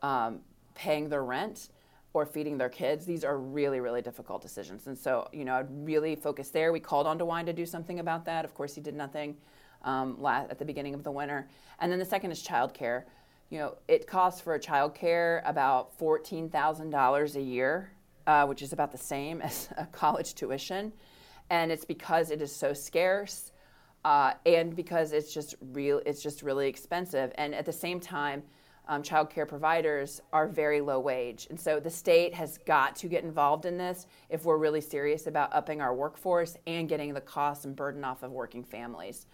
um, 0.02 0.40
paying 0.74 1.08
their 1.08 1.24
rent 1.24 1.70
or 2.12 2.26
feeding 2.26 2.58
their 2.58 2.68
kids, 2.68 3.06
these 3.06 3.24
are 3.24 3.38
really, 3.38 3.80
really 3.80 4.02
difficult 4.02 4.42
decisions. 4.42 4.88
And 4.88 4.98
so, 4.98 5.26
you 5.32 5.46
know, 5.46 5.54
I'd 5.54 5.70
really 5.70 6.16
focus 6.16 6.50
there. 6.50 6.70
We 6.70 6.80
called 6.80 7.06
on 7.06 7.18
DeWine 7.18 7.46
to 7.46 7.54
do 7.54 7.64
something 7.64 7.98
about 7.98 8.26
that. 8.26 8.44
Of 8.44 8.52
course, 8.52 8.74
he 8.74 8.82
did 8.82 8.94
nothing 8.94 9.34
um, 9.82 10.22
at 10.22 10.58
the 10.58 10.66
beginning 10.66 10.92
of 10.92 11.04
the 11.04 11.10
winter. 11.10 11.48
And 11.80 11.90
then 11.90 11.98
the 11.98 12.04
second 12.04 12.30
is 12.30 12.46
childcare. 12.46 13.04
You 13.48 13.58
know, 13.60 13.78
it 13.88 14.06
costs 14.06 14.42
for 14.42 14.52
a 14.54 14.60
childcare 14.60 15.40
about 15.46 15.98
$14,000 15.98 17.36
a 17.36 17.40
year, 17.40 17.90
uh, 18.26 18.44
which 18.44 18.60
is 18.60 18.74
about 18.74 18.92
the 18.92 18.98
same 18.98 19.40
as 19.40 19.70
a 19.78 19.86
college 19.86 20.34
tuition 20.34 20.92
and 21.50 21.72
it's 21.72 21.84
because 21.84 22.30
it 22.30 22.42
is 22.42 22.54
so 22.54 22.72
scarce 22.72 23.52
uh, 24.04 24.32
and 24.46 24.76
because 24.76 25.12
it's 25.12 25.32
just 25.32 25.54
real 25.72 26.00
it's 26.06 26.22
just 26.22 26.42
really 26.42 26.68
expensive. 26.68 27.32
And 27.36 27.54
at 27.54 27.66
the 27.66 27.72
same 27.72 28.00
time 28.00 28.42
um, 28.86 29.02
child 29.02 29.28
care 29.28 29.44
providers 29.44 30.22
are 30.32 30.48
very 30.48 30.80
low 30.80 30.98
wage. 30.98 31.46
And 31.50 31.60
so 31.60 31.78
the 31.78 31.90
state 31.90 32.32
has 32.34 32.56
got 32.58 32.96
to 32.96 33.06
get 33.06 33.22
involved 33.22 33.66
in 33.66 33.76
this 33.76 34.06
if 34.30 34.46
we're 34.46 34.56
really 34.56 34.80
serious 34.80 35.26
about 35.26 35.52
upping 35.52 35.82
our 35.82 35.94
workforce 35.94 36.56
and 36.66 36.88
getting 36.88 37.12
the 37.12 37.20
cost 37.20 37.66
and 37.66 37.76
burden 37.76 38.02
off 38.02 38.22
of 38.22 38.32
working 38.32 38.64
families. 38.64 39.26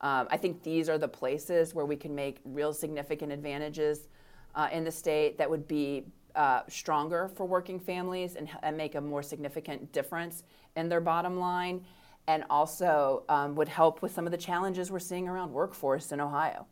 Um, 0.00 0.26
i 0.30 0.36
think 0.36 0.64
these 0.64 0.88
are 0.88 0.98
the 0.98 1.06
places 1.08 1.74
where 1.74 1.86
we 1.86 1.94
can 1.94 2.12
make 2.12 2.40
real 2.44 2.72
significant 2.72 3.30
advantages 3.30 4.08
uh, 4.54 4.68
in 4.72 4.84
the 4.84 4.90
state 4.90 5.38
that 5.38 5.48
would 5.48 5.68
be 5.68 6.04
uh, 6.34 6.62
stronger 6.68 7.30
for 7.34 7.46
working 7.46 7.78
families 7.78 8.36
and, 8.36 8.48
and, 8.62 8.76
make 8.76 8.94
a 8.94 9.00
more 9.00 9.22
significant 9.22 9.92
difference 9.92 10.44
in 10.76 10.88
their 10.88 11.00
bottom 11.00 11.38
line, 11.38 11.84
and 12.26 12.44
also 12.48 13.24
um, 13.28 13.54
would 13.54 13.68
help 13.68 14.02
with 14.02 14.12
some 14.12 14.26
of 14.26 14.30
the 14.30 14.38
challenges 14.38 14.90
we're 14.90 14.98
seeing 14.98 15.28
around 15.28 15.52
workforce 15.52 16.12
in 16.12 16.20
Ohio. 16.20 16.66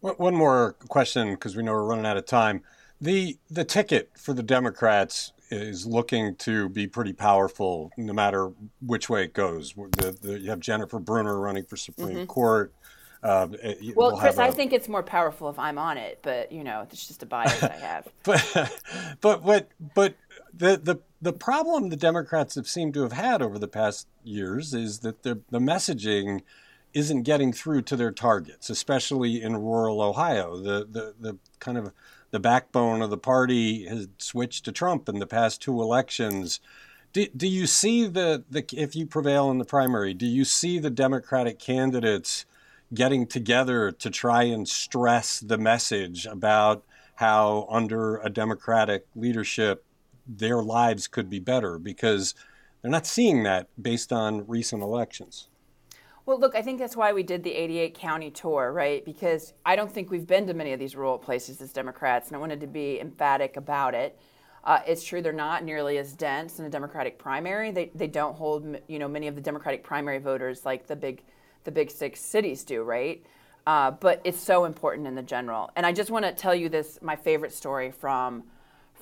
One 0.00 0.34
more 0.34 0.74
question, 0.88 1.30
because 1.30 1.56
we 1.56 1.62
know 1.62 1.72
we're 1.72 1.84
running 1.84 2.04
out 2.04 2.18
of 2.18 2.26
time. 2.26 2.62
The 3.00 3.38
the 3.50 3.64
ticket 3.64 4.10
for 4.16 4.34
the 4.34 4.42
Democrats 4.42 5.32
is 5.50 5.86
looking 5.86 6.36
to 6.36 6.68
be 6.68 6.86
pretty 6.86 7.12
powerful, 7.12 7.90
no 7.96 8.12
matter 8.12 8.52
which 8.80 9.08
way 9.08 9.24
it 9.24 9.32
goes. 9.32 9.74
The, 9.74 10.16
the, 10.20 10.38
you 10.40 10.50
have 10.50 10.60
Jennifer 10.60 10.98
Brunner 10.98 11.38
running 11.38 11.64
for 11.64 11.76
Supreme 11.76 12.16
mm-hmm. 12.16 12.26
Court. 12.26 12.72
Um, 13.24 13.56
well, 13.96 14.12
we'll 14.12 14.16
Chris, 14.18 14.36
a, 14.36 14.42
I 14.42 14.50
think 14.50 14.74
it's 14.74 14.86
more 14.86 15.02
powerful 15.02 15.48
if 15.48 15.58
I'm 15.58 15.78
on 15.78 15.96
it, 15.96 16.18
but 16.20 16.52
you 16.52 16.62
know, 16.62 16.82
it's 16.82 17.06
just 17.06 17.22
a 17.22 17.26
bias 17.26 17.62
I 17.62 17.72
have. 17.76 18.08
But, 18.22 18.80
but, 19.20 19.44
but, 19.44 19.68
but 19.94 20.14
the, 20.52 20.76
the 20.76 21.00
the 21.22 21.32
problem 21.32 21.88
the 21.88 21.96
Democrats 21.96 22.54
have 22.54 22.68
seemed 22.68 22.92
to 22.94 23.02
have 23.02 23.12
had 23.12 23.40
over 23.40 23.58
the 23.58 23.66
past 23.66 24.06
years 24.22 24.74
is 24.74 24.98
that 25.00 25.22
the 25.22 25.40
the 25.50 25.58
messaging 25.58 26.42
isn't 26.92 27.22
getting 27.22 27.52
through 27.52 27.82
to 27.82 27.96
their 27.96 28.12
targets, 28.12 28.68
especially 28.68 29.42
in 29.42 29.56
rural 29.56 30.02
Ohio. 30.02 30.58
The 30.58 30.86
the 30.88 31.14
the 31.18 31.38
kind 31.60 31.78
of 31.78 31.92
the 32.30 32.40
backbone 32.40 33.00
of 33.00 33.10
the 33.10 33.16
party 33.16 33.86
has 33.86 34.08
switched 34.18 34.66
to 34.66 34.72
Trump 34.72 35.08
in 35.08 35.18
the 35.18 35.26
past 35.26 35.62
two 35.62 35.80
elections. 35.80 36.60
Do, 37.12 37.26
do 37.28 37.46
you 37.46 37.66
see 37.68 38.06
the, 38.06 38.42
the 38.50 38.64
if 38.72 38.96
you 38.96 39.06
prevail 39.06 39.50
in 39.50 39.58
the 39.58 39.64
primary, 39.64 40.14
do 40.14 40.26
you 40.26 40.44
see 40.44 40.78
the 40.78 40.90
Democratic 40.90 41.58
candidates 41.58 42.44
getting 42.92 43.26
together 43.26 43.90
to 43.90 44.10
try 44.10 44.44
and 44.44 44.68
stress 44.68 45.40
the 45.40 45.58
message 45.58 46.26
about 46.26 46.84
how 47.16 47.66
under 47.70 48.18
a 48.18 48.28
Democratic 48.28 49.06
leadership 49.14 49.84
their 50.26 50.62
lives 50.62 51.06
could 51.06 51.30
be 51.30 51.38
better 51.38 51.78
because 51.78 52.34
they're 52.82 52.90
not 52.90 53.06
seeing 53.06 53.42
that 53.44 53.68
based 53.80 54.12
on 54.12 54.46
recent 54.46 54.82
elections. 54.82 55.48
Well, 56.26 56.40
look, 56.40 56.54
I 56.54 56.62
think 56.62 56.78
that's 56.78 56.96
why 56.96 57.12
we 57.12 57.22
did 57.22 57.42
the 57.42 57.52
88 57.52 57.94
county 57.94 58.30
tour, 58.30 58.72
right? 58.72 59.04
Because 59.04 59.52
I 59.66 59.76
don't 59.76 59.92
think 59.92 60.10
we've 60.10 60.26
been 60.26 60.46
to 60.46 60.54
many 60.54 60.72
of 60.72 60.80
these 60.80 60.96
rural 60.96 61.18
places 61.18 61.60
as 61.60 61.72
Democrats, 61.72 62.28
and 62.28 62.36
I 62.36 62.40
wanted 62.40 62.60
to 62.60 62.66
be 62.66 62.98
emphatic 62.98 63.58
about 63.58 63.94
it. 63.94 64.18
Uh, 64.64 64.80
it's 64.86 65.04
true 65.04 65.20
they're 65.20 65.34
not 65.34 65.62
nearly 65.62 65.98
as 65.98 66.14
dense 66.14 66.58
in 66.58 66.64
a 66.64 66.70
Democratic 66.70 67.18
primary. 67.18 67.70
They, 67.70 67.90
they 67.94 68.06
don't 68.06 68.34
hold 68.34 68.78
you 68.88 68.98
know 68.98 69.08
many 69.08 69.28
of 69.28 69.34
the 69.34 69.42
Democratic 69.42 69.84
primary 69.84 70.18
voters 70.18 70.64
like 70.64 70.86
the 70.86 70.96
big 70.96 71.22
the 71.64 71.72
big 71.72 71.90
six 71.90 72.20
cities 72.20 72.64
do, 72.64 72.82
right? 72.82 73.24
Uh, 73.66 73.90
but 73.90 74.20
it's 74.24 74.40
so 74.40 74.64
important 74.64 75.06
in 75.06 75.14
the 75.14 75.22
general. 75.22 75.70
And 75.74 75.86
I 75.86 75.92
just 75.92 76.10
want 76.10 76.24
to 76.24 76.32
tell 76.32 76.54
you 76.54 76.68
this 76.68 76.98
my 77.02 77.16
favorite 77.16 77.52
story 77.52 77.90
from 77.90 78.44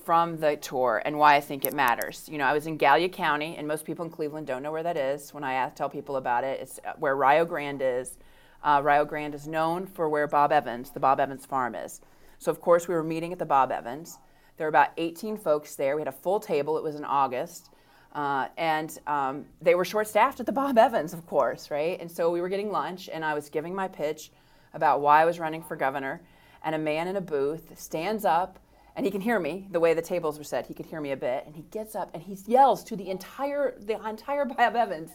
from 0.04 0.38
the 0.38 0.56
tour 0.56 1.00
and 1.04 1.16
why 1.16 1.36
I 1.36 1.40
think 1.40 1.64
it 1.64 1.72
matters. 1.72 2.28
You 2.28 2.38
know, 2.38 2.44
I 2.44 2.52
was 2.52 2.66
in 2.66 2.76
Gallia 2.76 3.08
County, 3.08 3.56
and 3.56 3.68
most 3.68 3.84
people 3.84 4.04
in 4.04 4.10
Cleveland 4.10 4.46
don't 4.46 4.62
know 4.62 4.72
where 4.72 4.82
that 4.82 4.96
is. 4.96 5.32
When 5.32 5.44
I 5.44 5.54
ask, 5.54 5.76
tell 5.76 5.88
people 5.88 6.16
about 6.16 6.44
it, 6.44 6.60
it's 6.60 6.80
uh, 6.84 6.94
where 6.98 7.14
Rio 7.14 7.44
Grande 7.44 7.82
is. 7.82 8.18
Uh, 8.64 8.80
Rio 8.82 9.04
Grande 9.04 9.34
is 9.34 9.46
known 9.46 9.86
for 9.86 10.08
where 10.08 10.26
Bob 10.26 10.52
Evans, 10.52 10.90
the 10.90 11.00
Bob 11.00 11.20
Evans 11.20 11.46
farm, 11.46 11.74
is. 11.74 12.00
So, 12.38 12.50
of 12.50 12.60
course, 12.60 12.88
we 12.88 12.94
were 12.94 13.04
meeting 13.04 13.32
at 13.32 13.38
the 13.38 13.46
Bob 13.46 13.70
Evans. 13.70 14.18
There 14.56 14.66
were 14.66 14.70
about 14.70 14.90
18 14.96 15.36
folks 15.36 15.76
there. 15.76 15.94
We 15.94 16.00
had 16.00 16.08
a 16.08 16.12
full 16.12 16.40
table. 16.40 16.76
It 16.76 16.84
was 16.84 16.96
in 16.96 17.04
August. 17.04 17.70
Uh, 18.12 18.48
and 18.58 18.98
um, 19.06 19.46
they 19.60 19.74
were 19.74 19.84
short 19.84 20.06
staffed 20.06 20.38
at 20.38 20.46
the 20.46 20.52
Bob 20.52 20.76
Evans, 20.76 21.14
of 21.14 21.26
course, 21.26 21.70
right? 21.70 21.98
And 22.00 22.10
so 22.10 22.30
we 22.30 22.40
were 22.40 22.48
getting 22.48 22.70
lunch, 22.70 23.08
and 23.12 23.24
I 23.24 23.32
was 23.34 23.48
giving 23.48 23.74
my 23.74 23.88
pitch 23.88 24.30
about 24.74 25.00
why 25.00 25.22
I 25.22 25.24
was 25.24 25.38
running 25.38 25.62
for 25.62 25.76
governor. 25.76 26.20
And 26.64 26.74
a 26.74 26.78
man 26.78 27.08
in 27.08 27.16
a 27.16 27.20
booth 27.20 27.78
stands 27.78 28.24
up 28.24 28.58
and 28.94 29.06
he 29.06 29.12
can 29.12 29.20
hear 29.20 29.38
me 29.38 29.66
the 29.70 29.80
way 29.80 29.94
the 29.94 30.02
tables 30.02 30.38
were 30.38 30.44
set. 30.44 30.66
He 30.66 30.74
could 30.74 30.86
hear 30.86 31.00
me 31.00 31.12
a 31.12 31.16
bit, 31.16 31.44
and 31.46 31.54
he 31.54 31.62
gets 31.62 31.94
up 31.94 32.10
and 32.14 32.22
he 32.22 32.36
yells 32.46 32.84
to 32.84 32.96
the 32.96 33.08
entire 33.08 33.78
the 33.80 33.98
entire 34.06 34.44
Bob 34.44 34.76
Evans. 34.76 35.10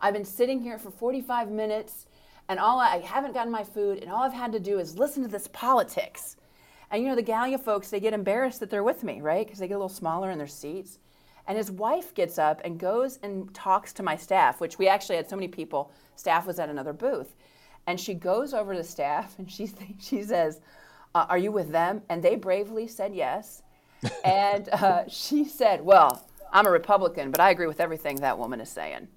I've 0.00 0.14
been 0.14 0.24
sitting 0.24 0.60
here 0.60 0.78
for 0.78 0.90
45 0.90 1.50
minutes, 1.50 2.06
and 2.48 2.58
all 2.58 2.78
I, 2.78 2.96
I 2.96 2.98
haven't 2.98 3.34
gotten 3.34 3.52
my 3.52 3.64
food, 3.64 3.98
and 3.98 4.10
all 4.10 4.22
I've 4.22 4.32
had 4.32 4.52
to 4.52 4.60
do 4.60 4.78
is 4.78 4.98
listen 4.98 5.22
to 5.22 5.28
this 5.28 5.48
politics. 5.48 6.36
And 6.90 7.02
you 7.02 7.08
know 7.08 7.16
the 7.16 7.22
Gallia 7.22 7.56
folks, 7.56 7.88
they 7.88 8.00
get 8.00 8.12
embarrassed 8.12 8.60
that 8.60 8.68
they're 8.68 8.82
with 8.82 9.02
me, 9.02 9.22
right? 9.22 9.46
Because 9.46 9.60
they 9.60 9.68
get 9.68 9.74
a 9.74 9.78
little 9.78 9.88
smaller 9.88 10.30
in 10.30 10.36
their 10.36 10.46
seats. 10.46 10.98
And 11.46 11.58
his 11.58 11.70
wife 11.70 12.14
gets 12.14 12.38
up 12.38 12.60
and 12.64 12.78
goes 12.78 13.18
and 13.22 13.52
talks 13.52 13.92
to 13.94 14.02
my 14.02 14.16
staff, 14.16 14.60
which 14.60 14.78
we 14.78 14.88
actually 14.88 15.16
had 15.16 15.28
so 15.28 15.36
many 15.36 15.48
people. 15.48 15.90
Staff 16.14 16.46
was 16.46 16.58
at 16.58 16.68
another 16.68 16.92
booth, 16.92 17.34
and 17.86 17.98
she 17.98 18.14
goes 18.14 18.54
over 18.54 18.74
to 18.74 18.84
staff 18.84 19.38
and 19.38 19.50
she 19.50 19.70
she 20.00 20.22
says 20.22 20.60
uh, 21.14 21.26
Are 21.28 21.38
you 21.38 21.52
with 21.52 21.70
them? 21.70 22.02
And 22.08 22.22
they 22.22 22.36
bravely 22.36 22.86
said 22.86 23.14
yes. 23.14 23.62
and 24.24 24.68
uh, 24.70 25.08
she 25.08 25.44
said, 25.44 25.80
Well, 25.80 26.26
I'm 26.52 26.66
a 26.66 26.70
Republican, 26.70 27.30
but 27.30 27.40
I 27.40 27.50
agree 27.50 27.66
with 27.66 27.80
everything 27.80 28.16
that 28.16 28.38
woman 28.38 28.60
is 28.60 28.68
saying. 28.68 29.08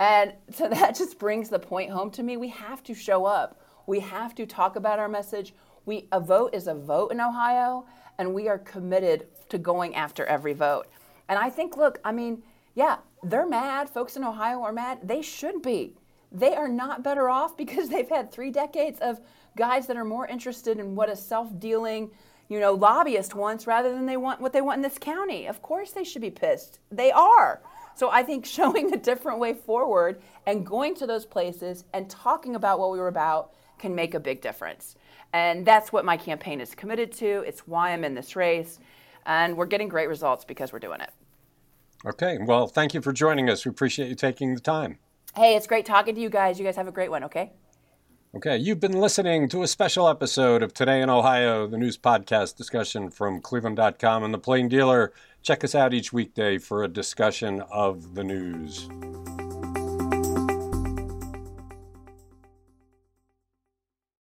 And 0.00 0.32
so 0.50 0.68
that 0.70 0.96
just 0.96 1.18
brings 1.18 1.48
the 1.48 1.58
point 1.58 1.90
home 1.90 2.10
to 2.12 2.22
me. 2.22 2.36
We 2.36 2.48
have 2.48 2.82
to 2.84 2.94
show 2.94 3.24
up. 3.24 3.60
We 3.86 4.00
have 4.00 4.34
to 4.36 4.46
talk 4.46 4.76
about 4.76 4.98
our 4.98 5.08
message. 5.08 5.54
We, 5.86 6.08
a 6.12 6.20
vote 6.20 6.54
is 6.54 6.66
a 6.66 6.74
vote 6.74 7.12
in 7.12 7.20
Ohio, 7.20 7.86
and 8.18 8.34
we 8.34 8.48
are 8.48 8.58
committed 8.58 9.26
to 9.48 9.56
going 9.56 9.94
after 9.94 10.26
every 10.26 10.52
vote. 10.52 10.86
And 11.28 11.38
I 11.38 11.50
think, 11.50 11.76
look, 11.76 12.00
I 12.04 12.12
mean, 12.12 12.42
yeah, 12.74 12.98
they're 13.22 13.48
mad. 13.48 13.90
Folks 13.90 14.16
in 14.16 14.24
Ohio 14.24 14.62
are 14.62 14.72
mad. 14.72 15.00
They 15.02 15.22
should 15.22 15.62
be. 15.62 15.94
They 16.30 16.54
are 16.54 16.68
not 16.68 17.02
better 17.02 17.28
off 17.28 17.56
because 17.56 17.88
they've 17.88 18.08
had 18.08 18.30
three 18.30 18.50
decades 18.50 19.00
of 19.00 19.20
guys 19.56 19.86
that 19.86 19.96
are 19.96 20.04
more 20.04 20.26
interested 20.26 20.78
in 20.78 20.94
what 20.94 21.08
a 21.08 21.16
self-dealing, 21.16 22.10
you 22.48 22.60
know, 22.60 22.72
lobbyist 22.72 23.34
wants 23.34 23.66
rather 23.66 23.92
than 23.92 24.06
they 24.06 24.16
want 24.16 24.40
what 24.40 24.52
they 24.52 24.60
want 24.60 24.76
in 24.78 24.82
this 24.82 24.98
county. 24.98 25.46
Of 25.46 25.62
course 25.62 25.90
they 25.90 26.04
should 26.04 26.22
be 26.22 26.30
pissed. 26.30 26.78
They 26.90 27.10
are. 27.10 27.60
So 27.94 28.10
I 28.10 28.22
think 28.22 28.46
showing 28.58 28.94
a 28.94 28.96
different 28.96 29.40
way 29.40 29.54
forward 29.54 30.22
and 30.46 30.64
going 30.64 30.94
to 30.96 31.06
those 31.06 31.26
places 31.26 31.84
and 31.92 32.08
talking 32.08 32.54
about 32.54 32.78
what 32.78 32.92
we 32.92 32.98
were 32.98 33.08
about 33.08 33.52
can 33.78 33.94
make 33.94 34.14
a 34.14 34.20
big 34.20 34.40
difference. 34.40 34.94
And 35.32 35.66
that's 35.66 35.92
what 35.92 36.04
my 36.04 36.16
campaign 36.16 36.60
is 36.60 36.74
committed 36.74 37.12
to. 37.14 37.44
It's 37.46 37.66
why 37.66 37.92
I'm 37.92 38.04
in 38.04 38.14
this 38.14 38.36
race. 38.36 38.78
And 39.26 39.56
we're 39.56 39.66
getting 39.66 39.88
great 39.88 40.08
results 40.08 40.44
because 40.44 40.72
we're 40.72 40.78
doing 40.78 41.00
it. 41.00 41.10
Okay. 42.06 42.38
Well, 42.40 42.66
thank 42.66 42.94
you 42.94 43.02
for 43.02 43.12
joining 43.12 43.50
us. 43.50 43.64
We 43.64 43.70
appreciate 43.70 44.08
you 44.08 44.14
taking 44.14 44.54
the 44.54 44.60
time. 44.60 44.98
Hey, 45.34 45.56
it's 45.56 45.66
great 45.66 45.86
talking 45.86 46.14
to 46.14 46.20
you 46.20 46.30
guys. 46.30 46.58
You 46.58 46.64
guys 46.64 46.76
have 46.76 46.88
a 46.88 46.92
great 46.92 47.10
one, 47.10 47.24
okay? 47.24 47.52
Okay, 48.34 48.58
you've 48.58 48.78
been 48.78 48.92
listening 48.92 49.48
to 49.48 49.62
a 49.62 49.66
special 49.66 50.06
episode 50.06 50.62
of 50.62 50.74
Today 50.74 51.00
in 51.00 51.08
Ohio, 51.08 51.66
the 51.66 51.78
news 51.78 51.96
podcast 51.96 52.56
discussion 52.56 53.10
from 53.10 53.40
Cleveland.com 53.40 54.22
and 54.22 54.34
the 54.34 54.38
Plain 54.38 54.68
Dealer. 54.68 55.14
Check 55.42 55.64
us 55.64 55.74
out 55.74 55.94
each 55.94 56.12
weekday 56.12 56.58
for 56.58 56.84
a 56.84 56.88
discussion 56.88 57.62
of 57.70 58.14
the 58.14 58.24
news. 58.24 58.86